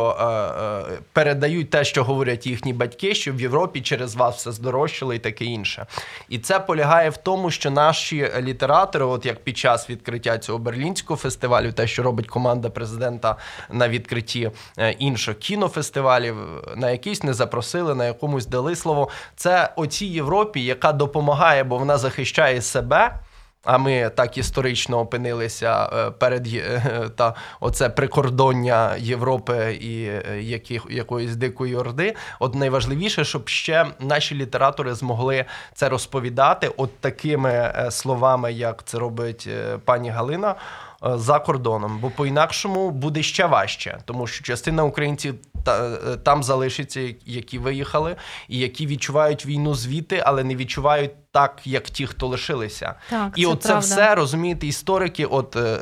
передають 1.12 1.70
те, 1.70 1.84
що 1.84 2.04
говорять 2.04 2.46
їхні 2.46 2.72
батьки, 2.72 3.14
що 3.14 3.32
в 3.32 3.40
Європі 3.40 3.80
через 3.80 4.14
вас 4.14 4.37
все 4.37 4.52
здоров'я 4.52 4.88
здорожчали 4.88 5.16
і 5.16 5.18
таке 5.18 5.44
інше. 5.44 5.87
І 6.29 6.38
це 6.38 6.61
полягає 6.61 7.11
в 7.11 7.16
тому, 7.16 7.51
що 7.51 7.70
наші 7.70 8.31
літератори, 8.40 9.05
от 9.05 9.27
як 9.27 9.44
під 9.44 9.59
час 9.59 9.90
відкриття 9.90 10.38
цього 10.38 10.59
берлінського 10.59 11.16
фестивалю, 11.16 11.72
те, 11.72 11.87
що 11.87 12.03
робить 12.03 12.27
команда 12.27 12.70
президента 12.70 13.37
на 13.70 13.88
відкритті 13.88 14.51
е, 14.79 14.90
інших 14.90 15.38
кінофестивалів, 15.38 16.37
на 16.77 16.90
якийсь 16.90 17.22
не 17.22 17.35
запросили, 17.35 17.94
на 17.94 18.07
якомусь 18.07 18.46
дали 18.46 18.77
слово. 18.77 19.09
Це 19.37 19.72
оцій 19.77 20.07
Європі, 20.07 20.64
яка 20.64 20.92
допомагає, 20.92 21.64
бо 21.64 21.79
вона 21.79 21.98
захищає 21.98 22.62
себе. 22.62 23.20
А 23.68 23.78
ми 23.78 24.11
так 24.14 24.38
історично 24.38 24.98
опинилися 24.98 25.90
е, 25.92 26.11
перед 26.11 26.46
е, 26.46 26.83
та 27.16 27.35
оце 27.61 27.88
прикордоння 27.88 28.96
Європи 28.96 29.78
і 29.81 30.04
е, 30.04 30.42
яких, 30.42 30.87
якоїсь 30.90 31.37
дикої 31.37 31.76
орди. 31.76 32.14
От 32.40 32.54
найважливіше, 32.54 33.24
щоб 33.24 33.48
ще 33.48 33.87
наші 34.00 34.35
літератори 34.35 34.94
змогли 34.94 35.44
це 35.74 35.88
розповідати, 35.88 36.70
от 36.76 36.98
такими 36.98 37.72
словами, 37.90 38.52
як 38.52 38.83
це 38.85 38.98
робить 38.98 39.48
пані 39.85 40.11
Галина. 40.11 40.54
За 41.02 41.38
кордоном, 41.38 41.98
бо 41.98 42.11
по-інакшому 42.11 42.90
буде 42.90 43.22
ще 43.22 43.46
важче, 43.46 43.98
тому 44.04 44.26
що 44.26 44.44
частина 44.44 44.84
українців 44.84 45.34
та, 45.64 45.96
там 46.16 46.42
залишиться, 46.42 47.14
які 47.26 47.58
виїхали, 47.58 48.16
і 48.48 48.58
які 48.58 48.87
відчувають 48.87 49.46
війну 49.46 49.74
звідти, 49.74 50.22
але 50.26 50.44
не 50.44 50.56
відчувають 50.56 51.11
так, 51.32 51.61
як 51.64 51.90
ті, 51.90 52.06
хто 52.06 52.26
лишилися. 52.26 52.94
Так, 53.11 53.32
І 53.37 53.42
це 53.42 53.48
от 53.48 53.61
правда. 53.61 53.78
все 53.80 54.14
розумієте, 54.14 54.66
історики. 54.66 55.26
От 55.26 55.56
е, 55.56 55.78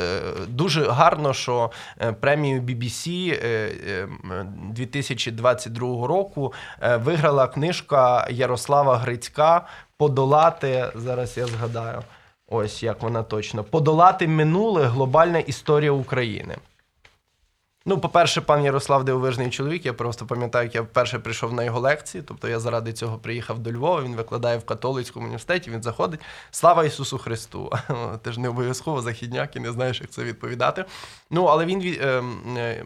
дуже 0.48 0.88
гарно, 0.88 1.35
що 1.35 1.70
е, 2.00 2.12
премію 2.12 2.62
BBC 2.62 3.33
е, 3.42 4.09
2022 4.70 5.88
е, 5.88 6.07
року 6.07 6.52
е, 6.83 6.96
виграла 6.96 7.46
книжка 7.48 8.26
Ярослава 8.31 8.96
Грицька 8.96 9.66
Подолати. 9.96 10.87
Зараз 10.94 11.37
я 11.37 11.46
згадаю. 11.46 12.02
Ось 12.48 12.82
як 12.82 13.02
вона 13.02 13.22
точно 13.22 13.64
подолати 13.64 14.28
минуле 14.28 14.85
глобальна 14.85 15.38
історія 15.38 15.92
України. 15.92 16.56
Ну, 17.88 17.98
по-перше, 17.98 18.40
пан 18.40 18.64
Ярослав 18.64 19.04
дивовижний 19.04 19.50
чоловік. 19.50 19.87
Я 19.87 19.92
просто 19.92 20.26
пам'ятаю, 20.26 20.64
як 20.64 20.74
я 20.74 20.82
вперше 20.82 21.18
прийшов 21.18 21.52
на 21.52 21.64
його 21.64 21.80
лекції. 21.80 22.24
Тобто 22.26 22.48
я 22.48 22.61
заради 22.61 22.92
цього 22.92 23.18
приїхав 23.18 23.59
до 23.59 23.72
Львова. 23.72 24.02
Він 24.02 24.16
викладає 24.16 24.59
в 24.59 24.64
католицькому 24.64 25.24
університеті. 25.24 25.70
Він 25.70 25.82
заходить. 25.82 26.20
Слава 26.50 26.85
Ісусу 26.85 27.18
Христу! 27.18 27.72
Ти 28.22 28.32
ж 28.32 28.40
не 28.40 28.48
обов'язково 28.48 29.02
західняк 29.02 29.56
і 29.56 29.61
не 29.61 29.72
знаєш, 29.72 30.00
як 30.00 30.11
це 30.11 30.24
відповідати. 30.24 30.85
Ну, 31.30 31.44
але 31.44 31.64
він 31.66 31.80
е, 31.80 32.22
е, 32.56 32.85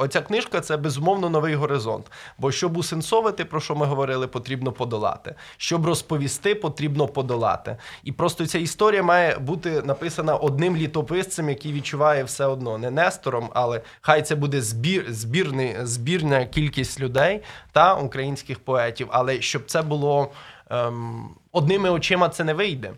оця 0.00 0.20
книжка 0.20 0.60
це 0.60 0.76
безумовно 0.76 1.30
новий 1.30 1.54
горизонт. 1.54 2.06
Бо 2.38 2.52
щоб 2.52 2.76
усенсовити, 2.76 3.44
про 3.44 3.60
що 3.60 3.74
ми 3.74 3.86
говорили, 3.86 4.26
потрібно 4.26 4.72
подолати. 4.72 5.34
Щоб 5.56 5.86
розповісти, 5.86 6.54
потрібно 6.54 7.08
подолати. 7.08 7.76
І 8.04 8.12
просто 8.12 8.46
ця 8.46 8.58
історія 8.58 9.02
має 9.02 9.38
бути 9.38 9.82
написана 9.82 10.34
одним 10.34 10.76
літописцем, 10.76 11.48
який 11.48 11.72
відчуває 11.72 12.24
все 12.24 12.46
одно 12.46 12.78
не 12.78 12.90
Нестором, 12.90 13.50
але 13.54 13.80
хай 14.00 14.22
це 14.22 14.34
буде 14.34 14.62
збір, 14.62 15.06
збірний, 15.08 15.76
збірна 15.82 16.46
кількість 16.46 17.00
людей 17.00 17.40
та 17.72 17.94
українських 17.94 18.58
поетів. 18.58 19.08
Але 19.10 19.40
щоб 19.40 19.62
це 19.66 19.82
було 19.82 20.30
ем, 20.70 21.28
одними 21.52 21.90
очима, 21.90 22.28
це 22.28 22.44
не 22.44 22.54
вийде. 22.54 22.92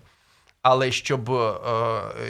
Але 0.63 0.93
щоб 0.93 1.31
е, 1.31 1.55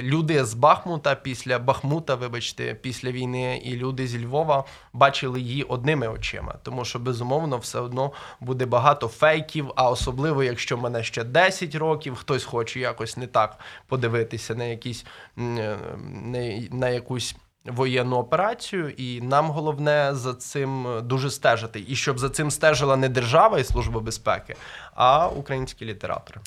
люди 0.02 0.44
з 0.44 0.54
Бахмута 0.54 1.14
після 1.14 1.58
Бахмута, 1.58 2.14
вибачте, 2.14 2.74
після 2.74 3.10
війни, 3.10 3.62
і 3.64 3.76
люди 3.76 4.06
зі 4.06 4.24
Львова 4.24 4.64
бачили 4.92 5.40
її 5.40 5.62
одними 5.62 6.08
очима, 6.08 6.54
тому 6.62 6.84
що 6.84 6.98
безумовно 6.98 7.58
все 7.58 7.78
одно 7.80 8.12
буде 8.40 8.66
багато 8.66 9.08
фейків. 9.08 9.70
А 9.76 9.90
особливо, 9.90 10.44
якщо 10.44 10.78
мене 10.78 11.02
ще 11.02 11.24
10 11.24 11.74
років, 11.74 12.14
хтось 12.14 12.44
хоче 12.44 12.80
якось 12.80 13.16
не 13.16 13.26
так 13.26 13.58
подивитися 13.86 14.54
на 14.54 14.64
якісь 14.64 15.04
не 15.36 16.68
на 16.70 16.88
якусь 16.88 17.36
воєнну 17.64 18.16
операцію, 18.16 18.90
і 18.90 19.20
нам 19.20 19.50
головне 19.50 20.10
за 20.12 20.34
цим 20.34 20.86
дуже 21.02 21.30
стежити. 21.30 21.84
І 21.88 21.96
щоб 21.96 22.18
за 22.18 22.30
цим 22.30 22.50
стежила 22.50 22.96
не 22.96 23.08
держава 23.08 23.58
і 23.58 23.64
служба 23.64 24.00
безпеки, 24.00 24.56
а 24.94 25.28
українські 25.28 25.84
літератори. 25.84 26.40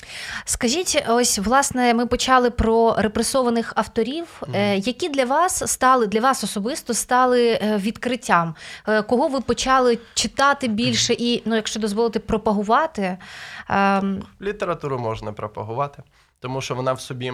Скажіть, 0.44 1.04
ось 1.08 1.38
власне, 1.38 1.94
ми 1.94 2.06
почали 2.06 2.50
про 2.50 2.94
репресованих 2.98 3.72
авторів, 3.76 4.26
mm. 4.40 4.86
які 4.86 5.08
для 5.08 5.24
вас 5.24 5.72
стали 5.72 6.06
для 6.06 6.20
вас 6.20 6.44
особисто 6.44 6.94
стали 6.94 7.58
е, 7.62 7.76
відкриттям, 7.76 8.54
е, 8.88 9.02
кого 9.02 9.28
ви 9.28 9.40
почали 9.40 9.98
читати 10.14 10.68
більше 10.68 11.12
і, 11.12 11.42
ну, 11.44 11.56
якщо 11.56 11.80
дозволити, 11.80 12.18
пропагувати. 12.18 13.18
Ем, 13.68 14.22
Літературу 14.40 14.98
можна 14.98 15.32
пропагувати 15.32 16.02
тому 16.46 16.60
що 16.60 16.74
вона 16.74 16.92
в 16.92 17.00
собі 17.00 17.32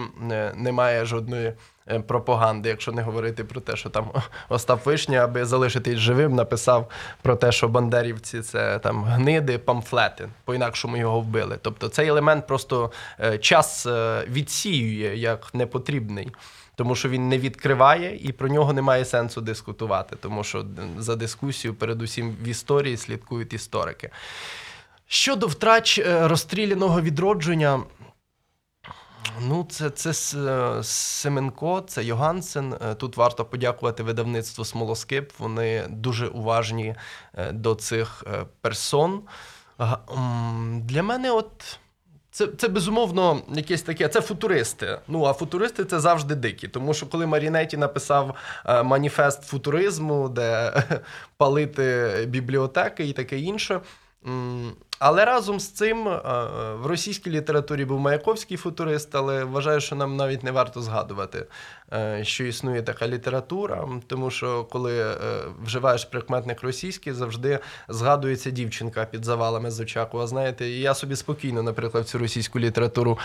не 0.55 0.71
має 0.71 1.05
жодної 1.05 1.53
е, 1.87 1.99
пропаганди, 1.99 2.69
якщо 2.69 2.91
не 2.91 3.01
говорити 3.01 3.43
про 3.43 3.61
те, 3.61 3.75
що 3.75 3.89
там 3.89 4.11
Остап 4.49 4.85
Вишня, 4.85 5.17
аби 5.17 5.45
залишитись 5.45 5.97
живим, 5.97 6.35
написав 6.35 6.89
про 7.21 7.35
те, 7.35 7.51
що 7.51 7.67
бандерівці 7.67 8.41
це 8.41 8.79
там 8.79 9.03
гниди, 9.03 9.57
памфлети, 9.57 10.29
по 10.45 10.55
інакшому 10.55 10.97
його 10.97 11.19
вбили. 11.19 11.57
Тобто 11.61 11.87
цей 11.87 12.07
елемент 12.07 12.47
просто 12.47 12.91
е, 13.19 13.37
час 13.37 13.85
е, 13.85 14.25
відсіює 14.27 15.15
як 15.15 15.53
непотрібний. 15.53 16.31
Тому 16.75 16.95
що 16.95 17.09
він 17.09 17.29
не 17.29 17.37
відкриває 17.37 18.17
і 18.21 18.31
про 18.31 18.47
нього 18.47 18.73
немає 18.73 19.05
сенсу 19.05 19.41
дискутувати, 19.41 20.15
тому 20.15 20.43
що 20.43 20.65
за 20.97 21.15
дискусію, 21.15 21.73
передусім 21.73 22.35
в 22.43 22.47
історії 22.47 22.97
слідкують 22.97 23.53
історики. 23.53 24.09
Щодо 25.07 25.47
втрач 25.47 26.01
розстріляного 26.05 27.01
відродження, 27.01 27.79
Ну, 29.41 29.67
це 29.69 29.89
це 29.89 30.13
Семенко, 30.83 31.83
це 31.87 32.03
Йогансен. 32.03 32.73
Е, 32.73 32.95
тут 32.95 33.17
варто 33.17 33.45
подякувати 33.45 34.03
видавництву 34.03 34.65
Смолоскип. 34.65 35.31
Вони 35.39 35.83
дуже 35.89 36.27
уважні 36.27 36.95
е, 37.33 37.51
до 37.51 37.75
цих 37.75 38.23
е, 38.27 38.45
персон. 38.61 39.21
Для 40.81 41.03
мене, 41.03 41.31
от. 41.31 41.79
Це 42.31 42.47
це 42.47 42.67
безумовно 42.67 43.41
якесь 43.53 43.81
таке. 43.81 44.07
Це 44.07 44.21
футуристи. 44.21 44.99
Ну 45.07 45.25
а 45.25 45.33
футуристи 45.33 45.85
це 45.85 45.99
завжди 45.99 46.35
дикі. 46.35 46.67
Тому 46.67 46.93
що 46.93 47.07
коли 47.07 47.25
Марінеті 47.25 47.77
написав 47.77 48.35
маніфест 48.83 49.43
футуризму, 49.43 50.29
де 50.29 50.73
палити 51.37 52.13
бібліотеки 52.27 53.05
і 53.05 53.13
таке 53.13 53.39
інше. 53.39 53.81
Але 55.05 55.25
разом 55.25 55.59
з 55.59 55.69
цим 55.69 56.07
е, 56.07 56.19
в 56.73 56.85
російській 56.85 57.29
літературі 57.29 57.85
був 57.85 57.99
Маяковський 57.99 58.57
футурист, 58.57 59.15
але 59.15 59.43
вважаю, 59.43 59.81
що 59.81 59.95
нам 59.95 60.15
навіть 60.15 60.43
не 60.43 60.51
варто 60.51 60.81
згадувати, 60.81 61.45
е, 61.93 62.19
що 62.23 62.43
існує 62.43 62.81
така 62.81 63.07
література, 63.07 63.87
тому 64.07 64.31
що 64.31 64.63
коли 64.63 65.01
е, 65.01 65.15
вживаєш 65.63 66.05
прикметник 66.05 66.63
російський, 66.63 67.13
завжди 67.13 67.59
згадується 67.87 68.49
дівчинка 68.49 69.05
під 69.05 69.25
завалами 69.25 69.71
з 69.71 69.79
Очакова. 69.79 70.27
Знаєте, 70.27 70.69
і 70.69 70.79
я 70.79 70.93
собі 70.93 71.15
спокійно, 71.15 71.63
наприклад, 71.63 72.07
цю 72.07 72.17
російську 72.17 72.59
літературу 72.59 73.19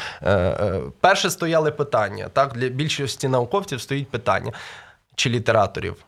перше 1.00 1.30
стояли 1.30 1.70
питання. 1.70 2.28
Так, 2.32 2.52
для 2.52 2.68
більшості 2.68 3.28
науковців 3.28 3.80
стоїть 3.80 4.10
питання 4.10 4.52
чи 5.14 5.30
літераторів. 5.30 6.07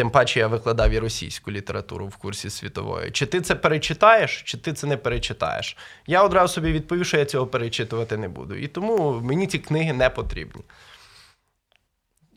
Тим 0.00 0.10
паче 0.10 0.40
я 0.40 0.46
викладав 0.46 0.90
і 0.90 0.98
російську 0.98 1.50
літературу 1.50 2.06
в 2.06 2.16
курсі 2.16 2.50
світової. 2.50 3.10
Чи 3.10 3.26
ти 3.26 3.40
це 3.40 3.54
перечитаєш, 3.54 4.42
чи 4.42 4.58
ти 4.58 4.72
це 4.72 4.86
не 4.86 4.96
перечитаєш? 4.96 5.76
Я 6.06 6.22
одразу 6.22 6.54
собі 6.54 6.72
відповів, 6.72 7.06
що 7.06 7.18
я 7.18 7.24
цього 7.24 7.46
перечитувати 7.46 8.16
не 8.16 8.28
буду. 8.28 8.54
І 8.54 8.68
тому 8.68 9.20
мені 9.22 9.46
ці 9.46 9.58
книги 9.58 9.92
не 9.92 10.10
потрібні. 10.10 10.62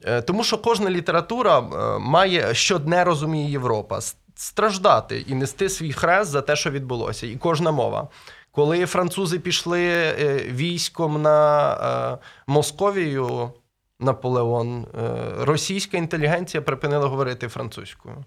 Е, 0.05 0.21
тому 0.21 0.43
що 0.43 0.57
кожна 0.57 0.89
література 0.89 1.59
е, 1.59 1.99
має, 1.99 2.53
що 2.53 2.79
не 2.79 3.03
розуміє 3.03 3.51
Європа, 3.51 3.99
страждати 4.35 5.25
і 5.27 5.35
нести 5.35 5.69
свій 5.69 5.93
хрест 5.93 6.31
за 6.31 6.41
те, 6.41 6.55
що 6.55 6.71
відбулося. 6.71 7.27
І 7.27 7.35
кожна 7.35 7.71
мова. 7.71 8.07
Коли 8.51 8.85
французи 8.85 9.39
пішли 9.39 9.83
е, 9.83 10.45
військом 10.49 11.21
на 11.21 12.17
Московію. 12.47 13.53
Наполеон, 14.03 14.85
е, 14.85 14.85
російська 15.39 15.97
інтелігенція 15.97 16.61
припинила 16.61 17.07
говорити 17.07 17.47
французькою. 17.47 18.25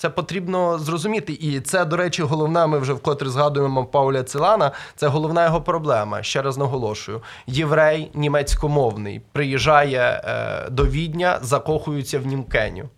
Це 0.00 0.10
потрібно 0.10 0.78
зрозуміти. 0.78 1.32
І 1.32 1.60
це, 1.60 1.84
до 1.84 1.96
речі, 1.96 2.22
головна. 2.22 2.66
Ми 2.66 2.78
вже 2.78 2.92
вкотре 2.92 3.28
згадуємо 3.28 3.86
Пауля 3.86 4.22
Цилана. 4.22 4.72
Це 4.96 5.06
головна 5.06 5.44
його 5.44 5.62
проблема. 5.62 6.22
Ще 6.22 6.42
раз 6.42 6.58
наголошую: 6.58 7.22
єврей 7.46 8.10
німецькомовний 8.14 9.20
приїжджає 9.32 10.00
е, 10.24 10.70
до 10.70 10.86
Відня, 10.86 11.38
закохується 11.42 12.18
в 12.18 12.26
Німкеню. 12.26 12.88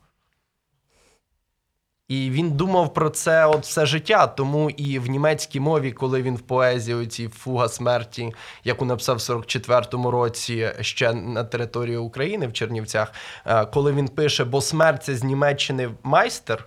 І 2.11 2.31
він 2.31 2.51
думав 2.51 2.95
про 2.95 3.11
це 3.11 3.47
от 3.47 3.63
все 3.63 3.87
життя. 3.87 4.27
Тому 4.27 4.71
і 4.71 4.99
в 4.99 5.07
німецькій 5.07 5.61
мові, 5.61 5.93
коли 5.93 6.23
він 6.23 6.37
в 6.37 6.41
поезії 6.41 6.97
оці 6.97 7.29
фуга 7.29 7.69
смерті, 7.69 8.35
яку 8.65 8.85
написав 8.85 9.17
в 9.17 9.19
44-му 9.19 10.11
році 10.11 10.71
ще 10.81 11.13
на 11.13 11.45
території 11.45 11.97
України 11.97 12.47
в 12.47 12.53
Чернівцях, 12.53 13.13
е, 13.47 13.67
коли 13.67 13.93
він 13.93 14.09
пише 14.09 14.45
Бо 14.45 14.61
смерть 14.61 15.03
це 15.03 15.15
з 15.15 15.25
Німеччини 15.25 15.91
майстер. 16.03 16.67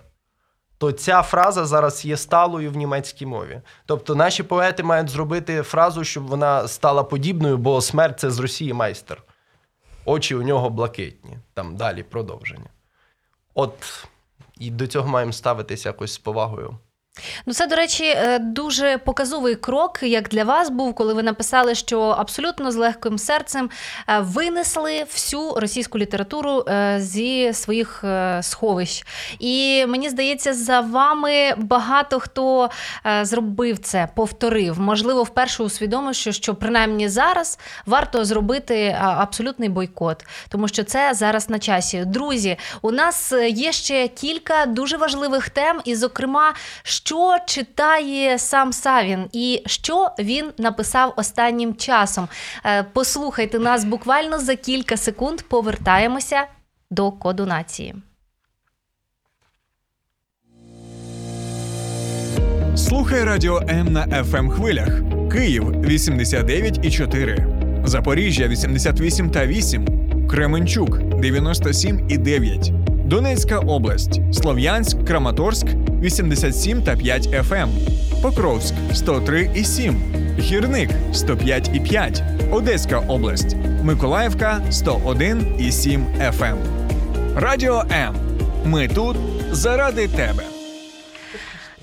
То 0.78 0.92
ця 0.92 1.22
фраза 1.22 1.64
зараз 1.64 2.04
є 2.04 2.16
сталою 2.16 2.70
в 2.70 2.76
німецькій 2.76 3.26
мові. 3.26 3.60
Тобто 3.86 4.14
наші 4.14 4.42
поети 4.42 4.82
мають 4.82 5.08
зробити 5.08 5.62
фразу, 5.62 6.04
щоб 6.04 6.26
вона 6.26 6.68
стала 6.68 7.04
подібною, 7.04 7.58
бо 7.58 7.80
смерть 7.80 8.20
це 8.20 8.30
з 8.30 8.38
Росії 8.38 8.72
майстер. 8.72 9.22
Очі 10.04 10.34
у 10.34 10.42
нього 10.42 10.70
блакитні. 10.70 11.38
Там 11.54 11.76
далі 11.76 12.02
продовження. 12.02 12.70
От 13.54 14.06
і 14.60 14.70
до 14.70 14.86
цього 14.86 15.08
маємо 15.08 15.32
ставитися 15.32 15.88
якось 15.88 16.12
з 16.12 16.18
повагою. 16.18 16.78
Ну, 17.46 17.54
це, 17.54 17.66
до 17.66 17.76
речі, 17.76 18.04
е, 18.04 18.38
дуже 18.38 18.98
показовий 18.98 19.54
крок, 19.54 19.98
як 20.02 20.28
для 20.28 20.44
вас 20.44 20.70
був, 20.70 20.94
коли 20.94 21.14
ви 21.14 21.22
написали, 21.22 21.74
що 21.74 22.00
абсолютно 22.00 22.72
з 22.72 22.76
легким 22.76 23.18
серцем 23.18 23.70
е, 24.08 24.18
винесли 24.20 25.04
всю 25.12 25.54
російську 25.54 25.98
літературу 25.98 26.64
е, 26.68 26.96
зі 27.00 27.52
своїх 27.52 28.04
сховищ. 28.40 29.06
І 29.38 29.86
мені 29.86 30.08
здається, 30.08 30.54
за 30.54 30.80
вами 30.80 31.54
багато 31.56 32.20
хто 32.20 32.70
зробив 33.22 33.78
це, 33.78 34.08
повторив. 34.14 34.80
Можливо, 34.80 35.22
вперше 35.22 35.62
усвідомив, 35.62 36.14
що, 36.14 36.32
що 36.32 36.54
принаймні 36.54 37.08
зараз 37.08 37.58
варто 37.86 38.24
зробити 38.24 38.96
абсолютний 39.00 39.68
бойкот, 39.68 40.24
тому 40.48 40.68
що 40.68 40.84
це 40.84 41.14
зараз 41.14 41.50
на 41.50 41.58
часі. 41.58 42.04
Друзі, 42.04 42.56
у 42.82 42.90
нас 42.90 43.32
є 43.48 43.72
ще 43.72 44.08
кілька 44.08 44.66
дуже 44.66 44.96
важливих 44.96 45.48
тем, 45.48 45.80
і, 45.84 45.94
зокрема, 45.94 46.54
що 46.82 47.03
читає 47.46 48.38
сам 48.38 48.72
Савін 48.72 49.24
і 49.32 49.62
що 49.66 50.10
він 50.18 50.50
написав 50.58 51.14
останнім 51.16 51.76
часом. 51.76 52.28
Е, 52.66 52.84
послухайте 52.92 53.58
нас 53.58 53.84
буквально 53.84 54.38
за 54.38 54.56
кілька 54.56 54.96
секунд. 54.96 55.42
Повертаємося 55.42 56.46
до 56.90 57.12
коду 57.12 57.46
нації. 57.46 57.94
Слухай 62.76 63.24
радіо 63.24 63.62
М 63.68 63.92
на 63.92 64.06
fm 64.06 64.36
ем 64.36 64.50
хвилях. 64.50 65.00
Київ 65.32 65.64
89,4, 65.64 67.86
Запоріжжя 67.86 68.48
88 68.48 69.30
та 69.30 69.46
8, 69.46 69.86
Кременчук 70.28 70.98
97,9. 70.98 72.93
Донецька 73.04 73.58
область, 73.58 74.20
Слов'янськ, 74.32 75.04
Краматорськ 75.04 75.66
87 76.02 76.82
та 76.82 76.96
5 76.96 77.28
ФМ, 77.42 77.54
ем. 77.54 77.68
Покровськ 78.22 78.74
103 78.94 79.50
і 79.54 79.64
7, 79.64 79.96
Гірник 80.38 80.90
105 81.12 81.70
і 81.74 81.80
5, 81.80 82.22
Одеська 82.52 82.98
область, 82.98 83.56
Миколаївка 83.82 84.60
101 84.70 85.46
і 85.58 85.72
7 85.72 86.06
ФМ. 86.32 86.56
Радіо 87.36 87.82
М. 87.92 88.14
Ми 88.64 88.88
тут 88.88 89.16
заради 89.52 90.08
тебе. 90.08 90.53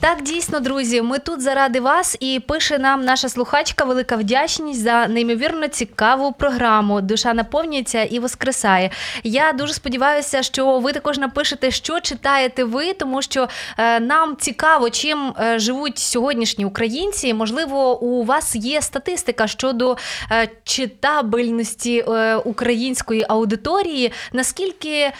Так, 0.01 0.21
дійсно, 0.21 0.59
друзі, 0.59 1.01
ми 1.01 1.19
тут 1.19 1.41
заради 1.41 1.79
вас 1.79 2.17
і 2.19 2.41
пише 2.47 2.79
нам 2.79 3.05
наша 3.05 3.29
слухачка. 3.29 3.85
Велика 3.85 4.15
вдячність 4.15 4.83
за 4.83 5.07
неймовірно 5.07 5.67
цікаву 5.67 6.31
програму. 6.31 7.01
Душа 7.01 7.33
наповнюється 7.33 8.03
і 8.03 8.19
воскресає. 8.19 8.89
Я 9.23 9.53
дуже 9.53 9.73
сподіваюся, 9.73 10.43
що 10.43 10.79
ви 10.79 10.93
також 10.93 11.17
напишете, 11.17 11.71
що 11.71 11.99
читаєте 11.99 12.63
ви, 12.63 12.93
тому 12.93 13.21
що 13.21 13.47
е, 13.77 13.99
нам 13.99 14.37
цікаво, 14.39 14.89
чим 14.89 15.33
е, 15.39 15.59
живуть 15.59 15.99
сьогоднішні 15.99 16.65
українці. 16.65 17.33
Можливо, 17.33 17.99
у 18.01 18.23
вас 18.23 18.55
є 18.55 18.81
статистика 18.81 19.47
щодо 19.47 19.97
е, 20.31 20.49
читабельності 20.63 22.05
української 22.45 23.25
аудиторії. 23.29 24.11
Наскільки 24.33 25.11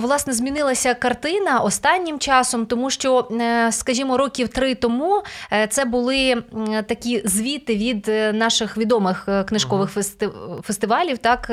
власне 0.00 0.32
змінилася 0.32 0.94
картина 0.94 1.60
останнім 1.60 2.18
часом, 2.18 2.66
тому 2.66 2.90
що 2.90 3.28
е, 3.40 3.72
скажімо, 3.90 4.16
років 4.16 4.48
три 4.48 4.74
тому 4.74 5.22
е, 5.52 5.66
це 5.66 5.84
були 5.84 6.42
такі 6.86 7.22
звіти 7.24 7.76
від 7.76 8.08
е, 8.08 8.32
наших 8.32 8.76
відомих 8.76 9.24
е, 9.28 9.44
книжкових 9.44 9.96
uh-huh. 9.96 10.62
фестивалів. 10.62 11.18
Так, 11.18 11.50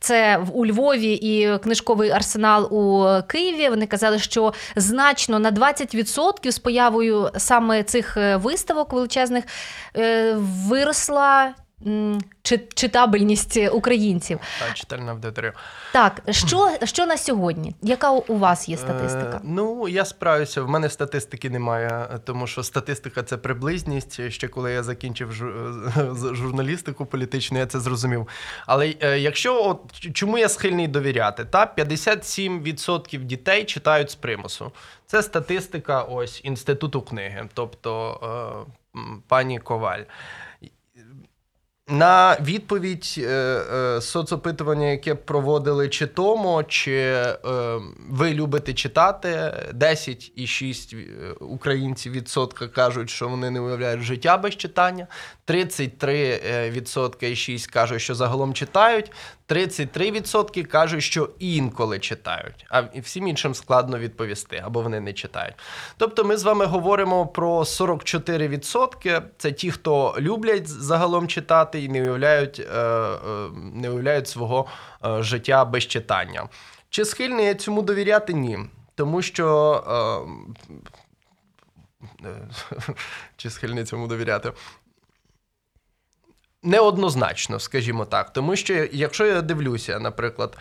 це 0.00 0.38
у 0.52 0.66
Львові 0.66 1.12
і 1.12 1.58
книжковий 1.58 2.10
арсенал 2.10 2.74
у 2.74 3.06
Києві. 3.28 3.68
Вони 3.68 3.86
казали, 3.86 4.18
що 4.18 4.52
значно 4.76 5.38
на 5.38 5.52
20% 5.52 6.50
з 6.50 6.58
появою 6.58 7.30
саме 7.36 7.82
цих 7.82 8.16
виставок 8.36 8.92
величезних 8.92 9.44
виросла 10.68 11.54
читабельність 12.74 13.58
українців. 13.72 14.40
Так, 14.60 14.74
читальна 14.74 15.12
аудиторія. 15.12 15.52
Так, 15.92 16.22
що 16.30 16.70
що 16.84 17.06
на 17.06 17.16
сьогодні? 17.16 17.74
Яка 17.82 18.10
у 18.10 18.38
вас 18.38 18.68
є 18.68 18.76
статистика? 18.76 19.36
Е, 19.36 19.40
ну, 19.44 19.88
я 19.88 20.04
справлюся. 20.04 20.62
В 20.62 20.68
мене 20.68 20.90
статистики 20.90 21.50
немає, 21.50 22.20
тому 22.24 22.46
що 22.46 22.62
статистика 22.62 23.22
це 23.22 23.36
приблизність. 23.36 24.30
Ще 24.30 24.48
коли 24.48 24.72
я 24.72 24.82
закінчив 24.82 25.32
журналістику 26.32 27.06
політичну, 27.06 27.58
я 27.58 27.66
це 27.66 27.80
зрозумів. 27.80 28.28
Але 28.66 28.94
е, 29.00 29.18
якщо 29.18 29.64
от 29.64 30.14
чому 30.14 30.38
я 30.38 30.48
схильний 30.48 30.88
довіряти, 30.88 31.44
та 31.44 31.74
57% 31.78 33.18
дітей 33.18 33.64
читають 33.64 34.10
з 34.10 34.14
примусу. 34.14 34.72
Це 35.06 35.22
статистика 35.22 36.02
ось 36.02 36.40
інституту 36.44 37.02
книги, 37.02 37.48
тобто 37.54 38.20
е, 38.96 39.00
пані 39.28 39.58
Коваль. 39.58 40.02
На 41.88 42.36
відповідь 42.40 43.14
е, 43.18 43.22
е, 43.22 44.00
соцопитування, 44.00 44.86
яке 44.86 45.14
проводили 45.14 45.88
чи 45.88 46.06
тому, 46.06 46.64
чи 46.68 46.92
е, 46.92 47.38
ви 48.08 48.34
любите 48.34 48.74
читати, 48.74 49.28
10,6 49.74 50.96
е, 50.96 51.32
українців 51.40 52.12
відсотка 52.12 52.68
кажуть, 52.68 53.10
що 53.10 53.28
вони 53.28 53.50
не 53.50 53.60
уявляють 53.60 54.02
життя 54.02 54.36
без 54.36 54.56
читання. 54.56 55.06
33% 55.46 57.24
і 57.24 57.36
6 57.36 57.66
кажуть, 57.66 58.02
що 58.02 58.14
загалом 58.14 58.54
читають. 58.54 59.12
33% 59.48 60.64
кажуть, 60.64 61.02
що 61.02 61.30
інколи 61.38 61.98
читають, 61.98 62.66
а 62.68 62.82
всім 62.94 63.28
іншим 63.28 63.54
складно 63.54 63.98
відповісти, 63.98 64.62
або 64.64 64.82
вони 64.82 65.00
не 65.00 65.12
читають. 65.12 65.54
Тобто, 65.96 66.24
ми 66.24 66.36
з 66.36 66.42
вами 66.42 66.64
говоримо 66.64 67.26
про 67.26 67.58
44%. 67.60 69.22
Це 69.38 69.52
ті, 69.52 69.70
хто 69.70 70.14
люблять 70.18 70.68
загалом 70.68 71.28
читати 71.28 71.82
і 71.82 71.88
не 71.88 72.02
уявляють, 72.02 72.60
е, 72.60 72.78
е, 72.78 73.18
не 73.74 73.90
уявляють 73.90 74.28
свого 74.28 74.66
е, 75.04 75.22
життя 75.22 75.64
без 75.64 75.86
читання. 75.86 76.48
Чи 76.90 77.04
схильний 77.04 77.46
я 77.46 77.54
цьому 77.54 77.82
довіряти? 77.82 78.34
Ні. 78.34 78.58
Тому 78.94 79.22
що 79.22 80.26
чи 83.36 83.50
схильний 83.50 83.84
цьому 83.84 84.06
довіряти. 84.06 84.52
Неоднозначно, 86.66 87.60
скажімо 87.60 88.04
так, 88.04 88.32
тому 88.32 88.56
що 88.56 88.86
якщо 88.92 89.26
я 89.26 89.42
дивлюся, 89.42 89.98
наприклад, 89.98 90.56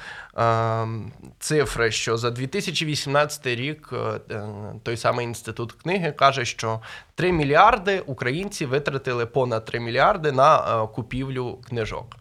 цифри, 1.40 1.92
що 1.92 2.18
за 2.18 2.32
2018 2.32 3.48
рік 3.48 3.90
е, 4.32 4.44
той 4.84 4.98
самий 4.98 5.26
інститут 5.26 5.72
книги 5.72 6.12
каже, 6.12 6.46
що 6.46 6.82
3 7.16 7.32
мільярди 7.32 8.00
українці 8.00 8.66
витратили 8.66 9.26
понад 9.26 9.66
3 9.66 9.80
мільярди 9.80 10.32
на 10.32 10.84
е, 10.84 10.88
купівлю 10.88 11.60
книжок. 11.68 12.16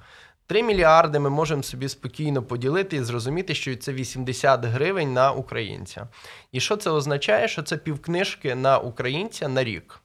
3 0.46 0.62
мільярди 0.62 1.18
ми 1.18 1.30
можемо 1.30 1.62
собі 1.62 1.88
спокійно 1.88 2.42
поділити 2.42 2.96
і 2.96 3.02
зрозуміти, 3.02 3.54
що 3.54 3.76
це 3.76 3.92
80 3.92 4.64
гривень 4.64 5.12
на 5.12 5.32
українця. 5.32 6.08
І 6.52 6.60
що 6.60 6.76
це 6.76 6.90
означає? 6.90 7.48
Що 7.48 7.62
це 7.62 7.76
півкнижки 7.76 8.54
на 8.54 8.78
українця 8.78 9.48
на 9.48 9.64
рік. 9.64 10.00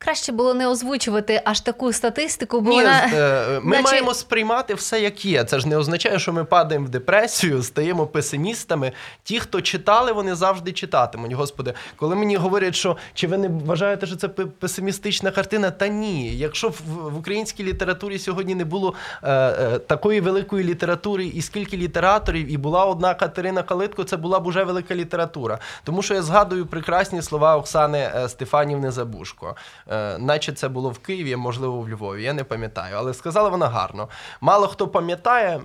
Краще 0.00 0.32
було 0.32 0.54
не 0.54 0.68
озвучувати 0.68 1.42
аж 1.44 1.60
таку 1.60 1.92
статистику, 1.92 2.60
бо 2.60 2.70
Ні, 2.70 2.76
вона... 2.76 3.10
Е, 3.14 3.60
ми 3.62 3.76
наче... 3.76 3.82
маємо 3.82 4.14
сприймати 4.14 4.74
все, 4.74 5.00
як 5.00 5.24
є. 5.24 5.44
Це 5.44 5.60
ж 5.60 5.68
не 5.68 5.76
означає, 5.76 6.18
що 6.18 6.32
ми 6.32 6.44
падаємо 6.44 6.86
в 6.86 6.88
депресію, 6.88 7.62
стаємо 7.62 8.06
песимістами. 8.06 8.92
Ті, 9.22 9.40
хто 9.40 9.60
читали, 9.60 10.12
вони 10.12 10.34
завжди 10.34 10.72
читатимуть. 10.72 11.32
Господи, 11.32 11.74
коли 11.96 12.16
мені 12.16 12.36
говорять, 12.36 12.74
що 12.74 12.96
чи 13.14 13.26
ви 13.26 13.38
не 13.38 13.48
вважаєте, 13.48 14.06
що 14.06 14.16
це 14.16 14.28
песимістична 14.28 15.30
картина? 15.30 15.70
Та 15.70 15.88
ні. 15.88 16.36
Якщо 16.36 16.68
в, 16.68 17.18
українській 17.18 17.64
літературі 17.64 18.18
сьогодні 18.18 18.54
не 18.54 18.64
було 18.64 18.94
е, 19.22 19.32
е, 19.32 19.78
такої 19.78 20.20
великої 20.20 20.64
літератури, 20.64 21.26
і 21.26 21.42
скільки 21.42 21.76
літераторів, 21.76 22.52
і 22.52 22.56
була 22.56 22.84
одна 22.84 23.14
Катерина 23.14 23.62
Калитко, 23.62 24.04
це 24.04 24.16
була 24.16 24.40
б 24.40 24.46
уже 24.46 24.64
велика 24.64 24.94
література. 24.94 25.58
Тому 25.84 26.02
що 26.02 26.14
я 26.14 26.22
згадую 26.22 26.66
прекрасні 26.66 27.22
слова 27.22 27.56
Оксани 27.56 27.98
е, 27.98 28.28
Стефанівни 28.28 28.90
Забушко. 28.90 29.56
Е, 29.90 30.18
наче 30.18 30.52
це 30.52 30.68
було 30.68 30.90
в 30.90 30.98
Києві, 30.98 31.36
можливо, 31.36 31.80
в 31.80 31.88
Львові. 31.88 32.22
Я 32.22 32.32
не 32.32 32.44
пам'ятаю, 32.44 32.96
але 32.98 33.14
сказала 33.14 33.48
вона 33.48 33.68
гарно. 33.68 34.08
Мало 34.40 34.66
хто 34.66 34.88
пам'ятає 34.88 35.60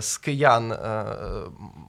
з 0.00 0.16
киян 0.16 0.72
е, 0.72 1.04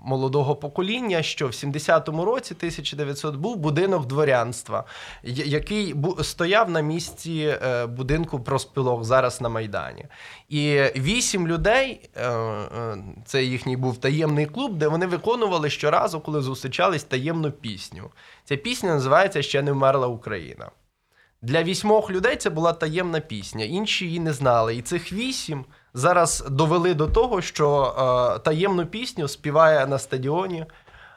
молодого 0.05 0.55
покоління, 0.55 1.23
що 1.23 1.47
в 1.47 1.51
70-му 1.51 2.25
році 2.25 2.53
1900 2.57 3.35
був 3.35 3.55
будинок 3.55 4.05
дворянства, 4.05 4.83
який 5.23 5.95
стояв 6.21 6.69
на 6.69 6.81
місці 6.81 7.57
е, 7.63 7.85
будинку 7.85 8.39
проспілок 8.39 9.03
зараз 9.03 9.41
на 9.41 9.49
Майдані. 9.49 10.05
І 10.49 10.81
вісім 10.95 11.47
людей, 11.47 12.09
це 13.25 13.43
їхній 13.43 13.77
був 13.77 13.97
таємний 13.97 14.45
клуб, 14.45 14.77
де 14.77 14.87
вони 14.87 15.05
виконували 15.07 15.69
щоразу, 15.69 16.19
коли 16.19 16.41
зустрічались 16.41 17.03
таємну 17.03 17.51
пісню. 17.51 18.11
Ця 18.43 18.57
пісня 18.57 18.89
називається 18.89 19.41
Ще 19.41 19.61
не 19.61 19.71
вмерла 19.71 20.07
Україна. 20.07 20.69
Для 21.41 21.63
вісьмох 21.63 22.11
людей 22.11 22.35
це 22.35 22.49
була 22.49 22.73
таємна 22.73 23.19
пісня, 23.19 23.65
інші 23.65 24.05
її 24.05 24.19
не 24.19 24.33
знали. 24.33 24.75
І 24.75 24.81
цих 24.81 25.13
вісім 25.13 25.65
зараз 25.93 26.45
довели 26.49 26.93
до 26.93 27.07
того, 27.07 27.41
що 27.41 27.95
е, 28.37 28.39
таємну 28.39 28.85
пісню 28.85 29.27
співає 29.27 29.87
на 29.87 29.99
стадіоні 29.99 30.65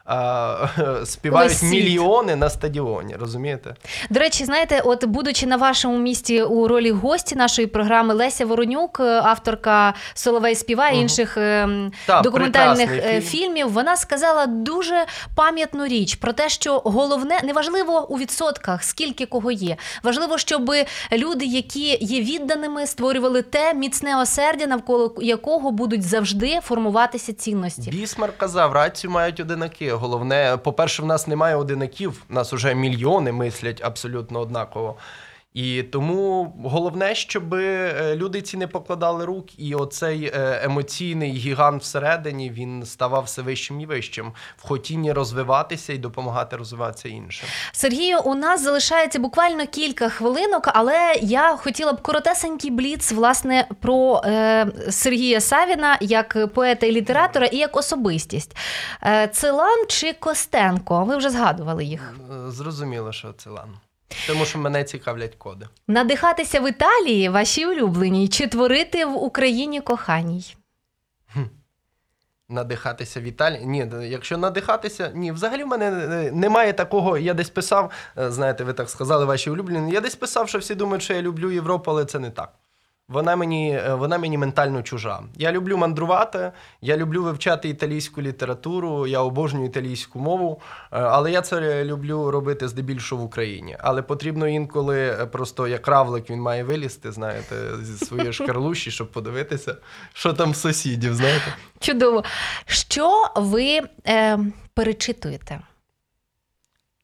співають 1.05 1.63
мільйони 1.63 2.35
на 2.35 2.49
стадіоні. 2.49 3.15
Розумієте? 3.19 3.75
До 4.09 4.19
речі, 4.19 4.45
знаєте, 4.45 4.81
от 4.85 5.05
будучи 5.05 5.45
на 5.47 5.57
вашому 5.57 5.97
місці 5.97 6.41
у 6.41 6.67
ролі 6.67 6.91
гості 6.91 7.35
нашої 7.35 7.67
програми, 7.67 8.13
Леся 8.13 8.45
Воронюк, 8.45 8.99
е, 8.99 9.03
авторка 9.03 9.93
Соловей 10.13 10.55
співає 10.55 10.93
угу. 10.93 11.01
інших 11.01 11.37
ем, 11.37 11.91
так, 12.05 12.23
документальних 12.23 12.91
е, 12.91 13.01
фільм. 13.01 13.21
фільмів, 13.21 13.71
вона 13.71 13.97
сказала 13.97 14.45
дуже 14.45 15.05
пам'ятну 15.35 15.87
річ 15.87 16.15
про 16.15 16.33
те, 16.33 16.49
що 16.49 16.81
головне 16.85 17.39
неважливо 17.43 18.07
у 18.09 18.17
відсотках, 18.17 18.83
скільки 18.83 19.25
кого 19.25 19.51
є. 19.51 19.77
Важливо, 20.03 20.37
щоб 20.37 20.71
люди, 21.11 21.45
які 21.45 21.97
є 22.01 22.21
відданими, 22.21 22.87
створювали 22.87 23.41
те 23.41 23.73
міцне 23.73 24.21
осердя, 24.21 24.67
навколо 24.67 25.15
якого 25.21 25.71
будуть 25.71 26.03
завжди 26.03 26.59
формуватися 26.63 27.33
цінності. 27.33 27.91
Бісмар 27.91 28.33
казав, 28.37 28.73
рацію 28.73 29.11
мають 29.11 29.39
одинаки. 29.39 29.90
Головне, 29.97 30.57
по-перше, 30.63 31.01
в 31.01 31.05
нас 31.05 31.27
немає 31.27 31.55
одинаків, 31.55 32.23
в 32.29 32.33
нас 32.33 32.53
вже 32.53 32.75
мільйони 32.75 33.31
мислять 33.31 33.81
абсолютно 33.83 34.39
однаково. 34.39 34.95
І 35.53 35.83
тому 35.83 36.53
головне, 36.63 37.15
щоб 37.15 37.53
е, 37.53 38.15
люди 38.15 38.41
ці 38.41 38.57
не 38.57 38.67
покладали 38.67 39.25
рук, 39.25 39.59
і 39.59 39.75
оцей 39.75 40.25
е, 40.25 40.61
емоційний 40.63 41.31
гігант 41.31 41.81
всередині 41.81 42.49
він 42.49 42.85
ставав 42.85 43.23
все 43.23 43.41
вищим 43.41 43.81
і 43.81 43.85
вищим 43.85 44.33
в 44.57 44.67
хотінні 44.67 45.13
розвиватися 45.13 45.93
і 45.93 45.97
допомагати 45.97 46.55
розвиватися 46.55 47.09
іншим. 47.09 47.49
Сергію, 47.71 48.19
у 48.19 48.35
нас 48.35 48.63
залишається 48.63 49.19
буквально 49.19 49.67
кілька 49.67 50.09
хвилинок, 50.09 50.69
але 50.73 51.19
я 51.21 51.55
хотіла 51.57 51.93
б 51.93 52.01
коротесенький 52.01 52.71
бліц 52.71 53.11
власне 53.11 53.67
про 53.79 54.21
е, 54.25 54.67
Сергія 54.89 55.41
Савіна 55.41 55.97
як 56.01 56.53
поета 56.53 56.85
і 56.85 56.91
літератора 56.91 57.45
і 57.45 57.57
як 57.57 57.77
особистість. 57.77 58.57
Е, 59.03 59.27
Целан 59.27 59.85
чи 59.87 60.13
Костенко? 60.13 61.03
Ви 61.03 61.17
вже 61.17 61.29
згадували 61.29 61.85
їх? 61.85 62.15
Зрозуміло, 62.47 63.11
що 63.11 63.33
Целан. 63.33 63.69
Тому 64.27 64.45
що 64.45 64.59
мене 64.59 64.83
цікавлять 64.83 65.35
коди. 65.35 65.67
Надихатися 65.87 66.59
в 66.59 66.69
Італії 66.69 67.29
вашій 67.29 67.65
улюбленій 67.65 68.27
чи 68.27 68.47
творити 68.47 69.05
в 69.05 69.23
Україні 69.23 69.81
коханій? 69.81 70.55
Надихатися 72.49 73.19
в 73.19 73.23
Італії? 73.23 73.65
Ні, 73.65 73.91
якщо 74.01 74.37
надихатися, 74.37 75.11
ні, 75.15 75.31
взагалі 75.31 75.63
в 75.63 75.67
мене 75.67 75.91
немає 76.31 76.73
такого. 76.73 77.17
Я 77.17 77.33
десь 77.33 77.49
писав, 77.49 77.91
е, 78.17 78.31
знаєте, 78.31 78.63
ви 78.63 78.73
так 78.73 78.89
сказали, 78.89 79.25
ваші 79.25 79.49
улюблені. 79.49 79.91
Я 79.91 80.01
десь 80.01 80.15
писав, 80.15 80.49
що 80.49 80.57
всі 80.57 80.75
думають, 80.75 81.03
що 81.03 81.13
я 81.13 81.21
люблю 81.21 81.51
Європу, 81.51 81.91
але 81.91 82.05
це 82.05 82.19
не 82.19 82.29
так. 82.29 82.53
Вона 83.11 83.35
мені 83.35 83.73
е, 83.73 83.93
вона 83.93 84.17
мені 84.17 84.37
ментально 84.37 84.83
чужа. 84.83 85.19
Я 85.35 85.51
люблю 85.51 85.77
мандрувати, 85.77 86.51
я 86.81 86.97
люблю 86.97 87.23
вивчати 87.23 87.69
італійську 87.69 88.21
літературу, 88.21 89.07
я 89.07 89.19
обожнюю 89.19 89.65
італійську 89.65 90.19
мову, 90.19 90.61
е, 90.91 90.99
але 90.99 91.31
я 91.31 91.41
це 91.41 91.85
люблю 91.85 92.31
робити 92.31 92.67
здебільшого 92.67 93.21
в 93.21 93.25
Україні. 93.25 93.77
Але 93.79 94.01
потрібно 94.01 94.47
інколи 94.47 94.99
е, 94.99 95.25
просто 95.25 95.67
як 95.67 95.87
равлик 95.87 96.29
він 96.29 96.41
має 96.41 96.63
вилізти, 96.63 97.11
знаєте, 97.11 97.55
зі 97.81 98.05
своєї 98.05 98.33
шкарлуші, 98.33 98.91
щоб 98.91 99.11
подивитися, 99.11 99.75
що 100.13 100.33
там 100.33 100.53
сусідів. 100.53 101.15
знаєте. 101.15 101.55
Чудово. 101.79 102.23
Що 102.65 103.27
ви 103.35 103.81
е, 104.07 104.39
перечитуєте? 104.73 105.59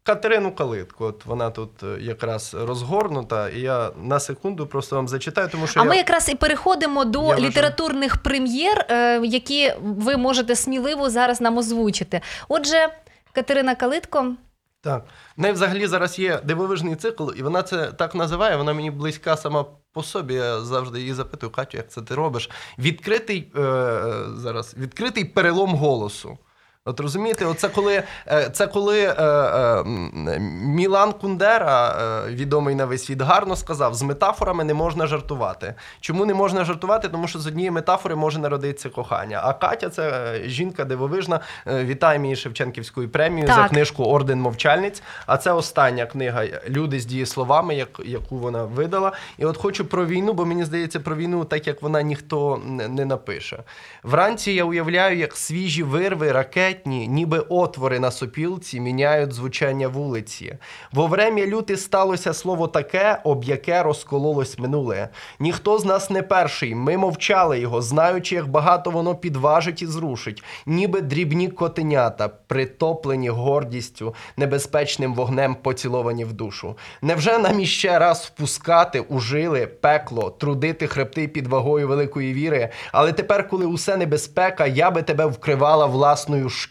Катерину 0.08 0.52
Калитку. 0.52 1.06
От 1.06 1.26
вона 1.26 1.50
тут 1.50 1.84
е, 1.84 1.98
якраз 2.02 2.54
розгорнута, 2.54 3.50
і 3.50 3.60
я 3.60 3.92
на 4.04 4.20
секунду 4.20 4.68
просто 4.68 4.96
вам 4.96 5.08
зачитаю, 5.08 5.50
тому 5.52 5.68
що 5.68 5.80
а 5.80 5.84
я... 5.84 5.90
ми 5.90 5.98
якраз 5.98 6.30
і 6.30 6.36
переходимо 6.36 7.06
до 7.06 7.28
я 7.28 7.40
літературних 7.40 8.12
вважаю... 8.12 8.24
прем'єр, 8.24 8.86
е, 8.90 9.22
які 9.26 9.74
ви 9.82 10.18
можете 10.18 10.56
сміливо 10.56 11.10
зараз 11.10 11.42
нам 11.42 11.58
озвучити. 11.58 12.22
Отже, 12.48 12.90
Катерина 13.32 13.76
Калитко. 13.76 14.36
Так, 14.82 15.06
в 15.38 15.42
неї 15.42 15.54
взагалі 15.54 15.88
зараз 15.88 16.20
є 16.20 16.40
дивовижний 16.44 16.96
цикл, 16.96 17.30
і 17.36 17.44
вона 17.44 17.64
це 17.64 17.86
так 17.86 18.16
називає. 18.16 18.56
Вона 18.56 18.74
мені 18.74 18.92
близька 18.92 19.38
сама 19.38 19.66
по 19.94 20.04
собі. 20.04 20.34
Я 20.34 20.60
завжди 20.60 21.00
її 21.00 21.14
запитую, 21.14 21.52
Катю, 21.52 21.78
як 21.78 21.92
це 21.92 22.02
ти 22.02 22.16
робиш? 22.16 22.50
Відкритий 22.80 23.52
е, 23.56 23.62
зараз 24.36 24.76
відкритий 24.78 25.26
перелом 25.26 25.76
голосу. 25.76 26.38
От 26.88 27.00
розумієте, 27.00 27.46
оце 27.46 27.70
коли 27.70 28.04
е, 28.28 28.50
це 28.50 28.68
коли 28.68 29.04
е, 29.04 29.14
е, 29.24 29.84
Мілан 30.64 31.14
Кундера, 31.14 31.96
е, 32.28 32.32
відомий 32.32 32.76
на 32.76 32.86
весь 32.86 33.06
світ, 33.06 33.22
гарно 33.22 33.56
сказав: 33.56 33.94
з 33.94 34.02
метафорами 34.02 34.64
не 34.64 34.74
можна 34.74 35.08
жартувати. 35.08 35.74
Чому 36.00 36.26
не 36.26 36.34
можна 36.34 36.66
жартувати? 36.66 37.10
Тому 37.10 37.28
що 37.28 37.40
з 37.40 37.48
однієї 37.48 37.72
метафори 37.72 38.16
може 38.16 38.40
народитися 38.40 38.90
кохання. 38.90 39.42
А 39.44 39.54
Катя 39.54 39.90
це 39.90 40.10
е, 40.10 40.50
жінка 40.50 40.86
дивовижна. 40.86 41.40
Е, 41.68 41.86
вітаємо 41.86 42.26
її 42.26 42.36
Шевченківською 42.36 43.10
премією 43.10 43.48
за 43.48 43.68
книжку 43.68 44.04
Орден 44.04 44.42
мовчальниць. 44.42 45.04
А 45.26 45.38
це 45.38 45.52
остання 45.52 46.06
книга 46.06 46.44
Люди 46.70 47.00
з 47.00 47.06
дієсловами, 47.06 47.76
як, 47.76 48.02
яку 48.06 48.38
вона 48.38 48.64
видала. 48.64 49.12
І 49.38 49.46
от 49.46 49.58
хочу 49.58 49.86
про 49.86 50.06
війну, 50.06 50.34
бо 50.34 50.46
мені 50.46 50.66
здається, 50.66 51.00
про 51.00 51.16
війну, 51.16 51.46
так 51.46 51.68
як 51.68 51.82
вона 51.82 52.02
ніхто 52.02 52.62
не 52.90 53.06
напише. 53.06 53.64
Вранці 54.04 54.52
я 54.52 54.64
уявляю, 54.64 55.18
як 55.18 55.36
свіжі 55.36 55.84
вирви, 55.84 56.32
ракет 56.32 56.77
ракетні, 56.78 57.08
ніби 57.08 57.40
отвори 57.40 58.00
на 58.00 58.12
сопілці, 58.12 58.80
міняють 58.80 59.34
звучання 59.34 59.88
вулиці. 59.88 60.58
Во 60.94 61.08
врем'я 61.08 61.48
люти 61.48 61.78
сталося 61.78 62.34
слово 62.34 62.68
таке, 62.68 63.22
об 63.24 63.44
яке 63.44 63.84
розкололось 63.84 64.60
минуле. 64.60 65.10
Ніхто 65.40 65.80
з 65.80 65.86
нас 65.86 66.10
не 66.10 66.22
перший. 66.22 66.76
Ми 66.76 66.98
мовчали 66.98 67.60
його, 67.60 67.82
знаючи, 67.82 68.36
як 68.36 68.48
багато 68.48 68.92
воно 68.92 69.16
підважить 69.16 69.82
і 69.82 69.86
зрушить, 69.86 70.44
ніби 70.66 71.02
дрібні 71.02 71.48
котенята, 71.48 72.30
притоплені 72.48 73.30
гордістю, 73.30 74.16
небезпечним 74.38 75.16
вогнем 75.16 75.56
поціловані 75.56 76.26
в 76.26 76.34
душу. 76.34 76.78
Невже 77.02 77.38
нам 77.38 77.60
іще 77.60 78.00
раз 78.00 78.26
впускати 78.26 79.00
у 79.00 79.20
жили 79.20 79.68
пекло, 79.68 80.30
трудити 80.30 80.88
хребти 80.88 81.28
під 81.28 81.48
вагою 81.48 81.88
великої 81.88 82.34
віри? 82.34 82.70
Але 82.92 83.14
тепер, 83.14 83.50
коли 83.50 83.66
усе 83.66 83.98
небезпека, 83.98 84.66
я 84.66 84.92
би 84.92 85.02
тебе 85.02 85.26
вкривала 85.26 85.86
власною 85.86 86.50
шкірою 86.50 86.67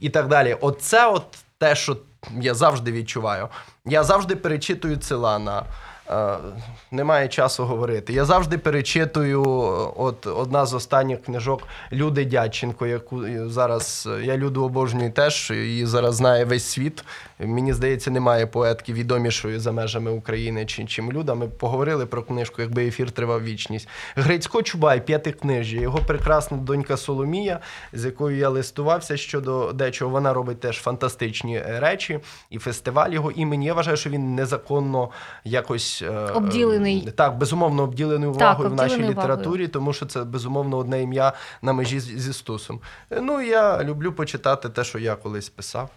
і 0.00 0.08
так 0.08 0.28
далі. 0.28 0.56
Оце 0.60 1.06
от 1.06 1.24
те, 1.58 1.74
що 1.74 1.96
я 2.40 2.54
завжди 2.54 2.92
відчуваю. 2.92 3.48
Я 3.86 4.04
завжди 4.04 4.36
перечитую 4.36 4.96
Цилана. 4.96 5.64
Е, 6.12 6.38
немає 6.90 7.28
часу 7.28 7.64
говорити. 7.64 8.12
Я 8.12 8.24
завжди 8.24 8.58
перечитую. 8.58 9.42
От 9.96 10.26
одна 10.26 10.66
з 10.66 10.74
останніх 10.74 11.22
книжок 11.22 11.62
Люди 11.92 12.24
Дядченко, 12.24 12.86
яку 12.86 13.22
зараз 13.48 14.08
я 14.22 14.36
люду 14.36 14.64
обожнюю 14.64 15.12
теж, 15.12 15.50
її 15.50 15.86
зараз 15.86 16.14
знає 16.14 16.44
весь 16.44 16.64
світ. 16.64 17.04
Мені 17.38 17.72
здається, 17.72 18.10
немає 18.10 18.46
поетки 18.46 18.92
відомішої 18.92 19.58
за 19.58 19.72
межами 19.72 20.10
України 20.10 20.66
чи 20.66 20.84
чим 20.84 21.12
Люда. 21.12 21.34
Ми 21.34 21.48
поговорили 21.48 22.06
про 22.06 22.22
книжку, 22.22 22.62
якби 22.62 22.86
ефір 22.86 23.10
тривав 23.10 23.44
вічність. 23.44 23.88
Грицько 24.16 24.62
Чубай, 24.62 25.06
п'ятикнижжя, 25.06 25.76
його 25.76 25.98
прекрасна 25.98 26.56
донька 26.56 26.96
Соломія, 26.96 27.60
з 27.92 28.04
якою 28.04 28.36
я 28.36 28.48
листувався 28.48 29.16
щодо 29.16 29.72
дечого. 29.72 30.10
Вона 30.10 30.32
робить 30.32 30.60
теж 30.60 30.76
фантастичні 30.76 31.62
речі, 31.66 32.20
і 32.50 32.58
фестиваль 32.58 33.10
його 33.10 33.30
імені. 33.30 33.66
Я 33.66 33.74
вважаю, 33.74 33.96
що 33.96 34.10
він 34.10 34.34
незаконно 34.34 35.10
якось 35.44 36.01
е, 36.02 36.32
обділений. 36.34 37.10
Так, 37.16 37.38
безумовно, 37.38 37.82
обділений 37.82 38.28
увагою 38.28 38.68
так, 38.68 38.78
в 38.78 38.82
нашій 38.82 39.02
літературі, 39.02 39.46
увагою. 39.46 39.68
тому 39.68 39.92
що 39.92 40.06
це 40.06 40.24
безумовно 40.24 40.76
одне 40.76 41.02
ім'я 41.02 41.32
на 41.62 41.72
межі 41.72 42.00
зі 42.00 42.32
стусом. 42.32 42.80
Ну 43.20 43.40
я 43.40 43.84
люблю 43.84 44.12
почитати 44.12 44.68
те, 44.68 44.84
що 44.84 44.98
я 44.98 45.14
колись 45.14 45.48
писав. 45.48 45.90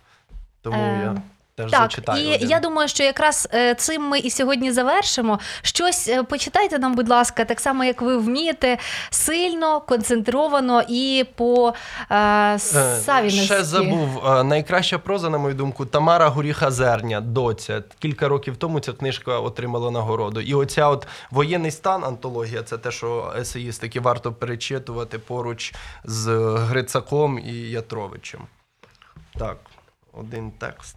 Тому 0.61 0.77
е... 0.77 1.01
я. 1.03 1.21
Теж 1.57 1.71
так, 1.71 1.81
зачитаю 1.81 2.25
і 2.25 2.35
один. 2.35 2.49
я 2.49 2.59
думаю, 2.59 2.87
що 2.87 3.03
якраз 3.03 3.47
е, 3.53 3.75
цим 3.75 4.01
ми 4.01 4.19
і 4.19 4.29
сьогодні 4.29 4.71
завершимо. 4.71 5.39
Щось 5.61 6.07
е, 6.07 6.23
почитайте 6.23 6.79
нам, 6.79 6.95
будь 6.95 7.09
ласка, 7.09 7.45
так 7.45 7.59
само 7.59 7.83
як 7.83 8.01
ви 8.01 8.17
вмієте, 8.17 8.77
сильно, 9.09 9.81
концентровано 9.81 10.83
і 10.87 11.25
по 11.35 11.73
е, 12.11 12.59
Савіності. 12.59 13.45
Ще 13.45 13.63
забув 13.63 14.23
найкраща 14.43 14.97
проза, 14.97 15.29
на 15.29 15.37
мою 15.37 15.55
думку, 15.55 15.85
Тамара 15.85 16.27
Горіха 16.27 16.71
Зерня, 16.71 17.21
доця. 17.21 17.83
Кілька 17.99 18.27
років 18.27 18.57
тому 18.57 18.79
ця 18.79 18.93
книжка 18.93 19.39
отримала 19.39 19.91
нагороду. 19.91 20.41
І 20.41 20.53
оця 20.53 20.87
от 20.87 21.07
воєнний 21.31 21.71
стан, 21.71 22.03
антологія, 22.03 22.63
це 22.63 22.77
те, 22.77 22.91
що 22.91 23.33
есеїстики 23.39 23.99
варто 23.99 24.33
перечитувати 24.33 25.19
поруч 25.19 25.73
з 26.03 26.27
Грицаком 26.57 27.39
і 27.39 27.53
Ятровичем. 27.53 28.41
Так, 29.37 29.57
один 30.13 30.51
текст 30.51 30.95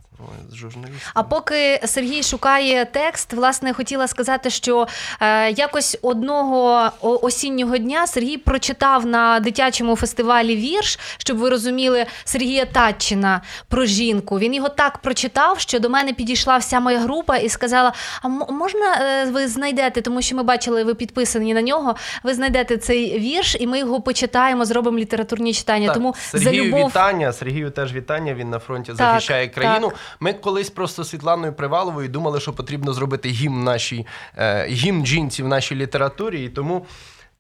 з 0.51 0.55
журналістами. 0.55 1.01
А 1.15 1.23
поки 1.23 1.81
Сергій 1.85 2.23
шукає 2.23 2.85
текст, 2.85 3.33
власне, 3.33 3.73
хотіла 3.73 4.09
сказати, 4.09 4.51
що 4.51 4.87
е, 5.21 5.51
якось 5.51 5.99
одного 6.03 6.91
осіннього 7.03 7.79
дня 7.79 8.07
Сергій 8.07 8.37
прочитав 8.37 9.07
на 9.07 9.41
дитячому 9.41 9.97
фестивалі 9.97 10.57
вірш, 10.57 10.99
щоб 11.19 11.39
ви 11.39 11.51
розуміли 11.51 12.07
Сергія 12.25 12.65
Татчина 12.65 13.41
про 13.69 13.85
жінку. 13.85 14.39
Він 14.39 14.55
його 14.55 14.69
так 14.69 14.99
прочитав, 14.99 15.61
що 15.61 15.79
до 15.81 15.89
мене 15.91 16.13
підійшла 16.13 16.57
вся 16.57 16.81
моя 16.81 16.99
група 16.99 17.37
і 17.37 17.49
сказала: 17.49 17.93
А 18.23 18.29
можна 18.29 18.95
е, 19.01 19.31
ви 19.31 19.49
знайдете, 19.49 20.03
тому 20.03 20.23
що 20.23 20.37
ми 20.37 20.43
бачили, 20.43 20.85
ви 20.85 20.95
підписані 20.95 21.55
на 21.55 21.63
нього. 21.63 21.97
Ви 22.23 22.35
знайдете 22.35 22.77
цей 22.77 23.19
вірш, 23.19 23.57
і 23.61 23.67
ми 23.67 23.79
його 23.79 24.01
почитаємо, 24.01 24.65
зробимо 24.65 24.99
літературні 24.99 25.55
читання. 25.55 25.87
Так, 25.87 25.95
Тому 25.95 26.15
Сергію 26.19 26.63
за 26.63 26.69
любов... 26.69 26.91
вітання. 26.91 27.33
Сергію 27.33 27.71
теж 27.71 27.95
вітання. 27.95 28.35
Він 28.35 28.51
на 28.51 28.59
фронті 28.59 28.89
так, 28.89 28.97
захищає 28.97 29.49
країну. 29.49 29.89
Так. 29.89 29.99
Ми 30.21 30.33
колись 30.33 30.71
просто 30.71 31.05
Світланою 31.05 31.53
Приваловою 31.53 32.09
думали, 32.09 32.41
що 32.41 32.53
потрібно 32.53 32.93
зробити 32.93 33.29
гімн 33.29 33.65
нашій 33.65 34.07
е, 34.37 34.67
гімн 34.67 35.07
жінці 35.07 35.43
в 35.43 35.49
нашій 35.49 35.75
літературі, 35.75 36.45
і 36.45 36.49
тому. 36.49 36.87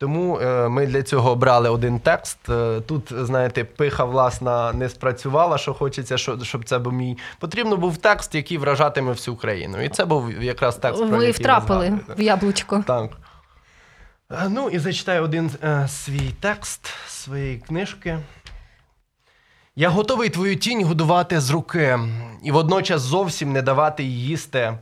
Тому 0.01 0.39
е, 0.39 0.69
ми 0.69 0.87
для 0.87 1.03
цього 1.03 1.31
обрали 1.31 1.69
один 1.69 2.01
текст. 2.01 2.39
Е, 2.49 2.81
тут, 2.81 3.13
знаєте, 3.13 3.65
пиха 3.65 4.05
власна 4.05 4.73
не 4.73 4.89
спрацювала, 4.89 5.59
що 5.59 5.75
хочеться, 5.75 6.19
щоб 6.43 6.65
це 6.65 6.79
був 6.79 6.93
мій. 6.93 7.19
Потрібно 7.39 7.77
був 7.77 7.97
текст, 7.97 8.35
який 8.35 8.59
вражатиме 8.59 9.13
всю 9.13 9.37
країну. 9.37 9.83
І 9.83 9.89
це 9.89 10.05
був 10.05 10.43
якраз 10.43 10.77
текст. 10.77 11.09
про 11.09 11.19
Ви 11.19 11.31
втрапили 11.31 11.99
в 12.17 12.23
яблучко. 12.23 12.85
Так. 12.87 13.11
Ну 14.49 14.69
і 14.69 14.79
зачитаю 14.79 15.23
один 15.23 15.51
е, 15.63 15.89
свій 15.89 16.31
текст 16.41 16.95
своєї 17.07 17.59
книжки. 17.59 18.19
Я 19.81 19.89
готовий 19.89 20.29
твою 20.29 20.57
тінь 20.57 20.85
годувати 20.85 21.41
з 21.41 21.51
руки 21.51 21.99
і 22.43 22.51
водночас 22.53 23.03
зовсім 23.03 23.53
не 23.53 23.63
давати 23.63 24.05
їй 24.05 24.23
їсти, 24.23 24.79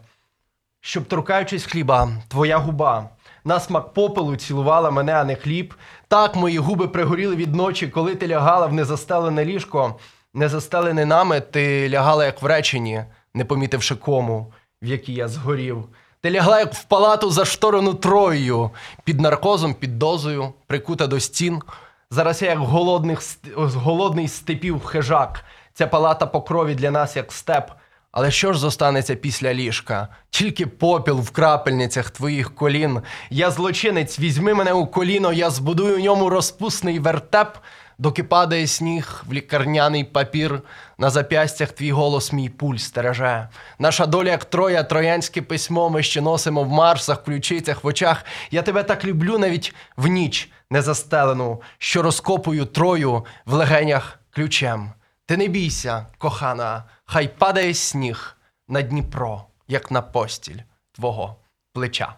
щоб, 0.80 1.04
торкаючись 1.04 1.64
хліба, 1.64 2.08
твоя 2.28 2.58
губа, 2.58 3.08
на 3.44 3.60
смак 3.60 3.92
попелу 3.92 4.36
цілувала 4.36 4.90
мене, 4.90 5.12
а 5.12 5.24
не 5.24 5.34
хліб. 5.34 5.74
Так 6.08 6.36
мої 6.36 6.58
губи 6.58 6.88
пригоріли 6.88 7.36
від 7.36 7.54
ночі, 7.54 7.88
коли 7.88 8.14
ти 8.14 8.28
лягала 8.28 8.66
в 8.66 8.72
незастелене 8.72 9.44
ліжко, 9.44 9.94
не 10.34 10.48
застелене 10.48 11.04
нами, 11.04 11.40
ти 11.40 11.90
лягала, 11.90 12.24
як 12.24 12.42
в 12.42 12.46
реченні, 12.46 13.04
не 13.34 13.44
помітивши 13.44 13.94
кому, 13.94 14.52
в 14.82 14.86
якій 14.86 15.14
я 15.14 15.28
згорів. 15.28 15.84
Ти 16.20 16.30
лягла, 16.30 16.58
як 16.58 16.74
в 16.74 16.84
палату 16.84 17.30
зашторену 17.30 17.94
троєю, 17.94 18.70
під 19.04 19.20
наркозом, 19.20 19.74
під 19.74 19.98
дозою, 19.98 20.52
прикута 20.66 21.06
до 21.06 21.20
стін. 21.20 21.62
Зараз 22.10 22.42
я 22.42 22.48
як 22.48 22.58
голодних, 22.58 23.20
голодний 23.56 24.28
степів 24.28 24.84
хижак. 24.84 25.44
Ця 25.74 25.86
палата 25.86 26.26
по 26.26 26.42
крові 26.42 26.74
для 26.74 26.90
нас 26.90 27.16
як 27.16 27.32
степ. 27.32 27.70
Але 28.12 28.30
що 28.30 28.52
ж 28.52 28.58
зостанеться 28.58 29.14
після 29.14 29.54
ліжка? 29.54 30.08
Тільки 30.30 30.66
попіл 30.66 31.20
в 31.20 31.30
крапельницях 31.30 32.10
твоїх 32.10 32.54
колін. 32.54 33.00
Я 33.30 33.50
злочинець, 33.50 34.18
візьми 34.18 34.54
мене 34.54 34.72
у 34.72 34.86
коліно, 34.86 35.32
я 35.32 35.50
збудую 35.50 35.98
ньому 35.98 36.30
розпусний 36.30 36.98
вертеп, 36.98 37.56
доки 37.98 38.24
падає 38.24 38.66
сніг 38.66 39.24
в 39.26 39.32
лікарняний 39.32 40.04
папір. 40.04 40.62
На 40.98 41.10
зап'ястях 41.10 41.72
твій 41.72 41.92
голос, 41.92 42.32
мій 42.32 42.48
пульс 42.48 42.84
стереже. 42.84 43.48
Наша 43.78 44.06
доля, 44.06 44.30
як 44.30 44.44
троя, 44.44 44.82
троянське 44.82 45.42
письмо, 45.42 45.90
ми 45.90 46.02
ще 46.02 46.20
носимо 46.20 46.64
в 46.64 46.68
марсах, 46.68 47.24
ключицях, 47.24 47.84
в 47.84 47.86
очах. 47.86 48.24
Я 48.50 48.62
тебе 48.62 48.82
так 48.82 49.04
люблю 49.04 49.38
навіть 49.38 49.74
в 49.96 50.06
ніч 50.06 50.50
незастелену, 50.70 51.62
що 51.78 52.02
розкопую 52.02 52.64
трою 52.64 53.24
в 53.44 53.52
легенях 53.52 54.18
ключем. 54.30 54.92
Ти 55.26 55.36
не 55.36 55.48
бійся, 55.48 56.06
кохана, 56.18 56.84
хай 57.04 57.28
падає 57.28 57.74
сніг 57.74 58.36
на 58.68 58.82
Дніпро, 58.82 59.44
як 59.68 59.90
на 59.90 60.02
постіль 60.02 60.58
твого 60.92 61.36
плеча. 61.72 62.14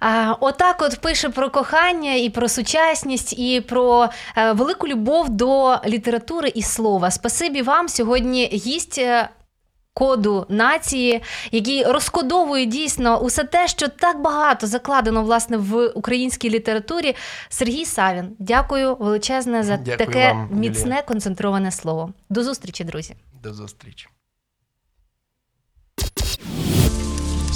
А, 0.00 0.34
Отак, 0.40 0.82
от 0.82 1.00
пише 1.00 1.28
про 1.28 1.50
кохання 1.50 2.14
і 2.14 2.30
про 2.30 2.48
сучасність, 2.48 3.38
і 3.38 3.60
про 3.60 4.08
е, 4.36 4.52
велику 4.52 4.88
любов 4.88 5.30
до 5.30 5.78
літератури 5.86 6.52
і 6.54 6.62
слова. 6.62 7.10
Спасибі 7.10 7.62
вам 7.62 7.88
сьогодні 7.88 8.46
гість 8.46 8.98
е, 8.98 9.28
коду 9.94 10.46
нації, 10.48 11.22
який 11.52 11.84
розкодовує 11.84 12.66
дійсно 12.66 13.20
усе 13.20 13.44
те, 13.44 13.68
що 13.68 13.88
так 13.88 14.20
багато 14.20 14.66
закладено 14.66 15.22
власне 15.22 15.56
в 15.56 15.86
українській 15.86 16.50
літературі. 16.50 17.16
Сергій 17.48 17.84
Савін, 17.84 18.36
дякую 18.38 18.96
величезне 18.96 19.62
за 19.62 19.76
дякую 19.76 19.98
таке 19.98 20.32
вам, 20.32 20.48
міцне 20.52 20.84
Юлія. 20.90 21.02
концентроване 21.02 21.70
слово. 21.70 22.12
До 22.28 22.42
зустрічі, 22.42 22.84
друзі. 22.84 23.14
До 23.42 23.54
зустрічі. 23.54 24.08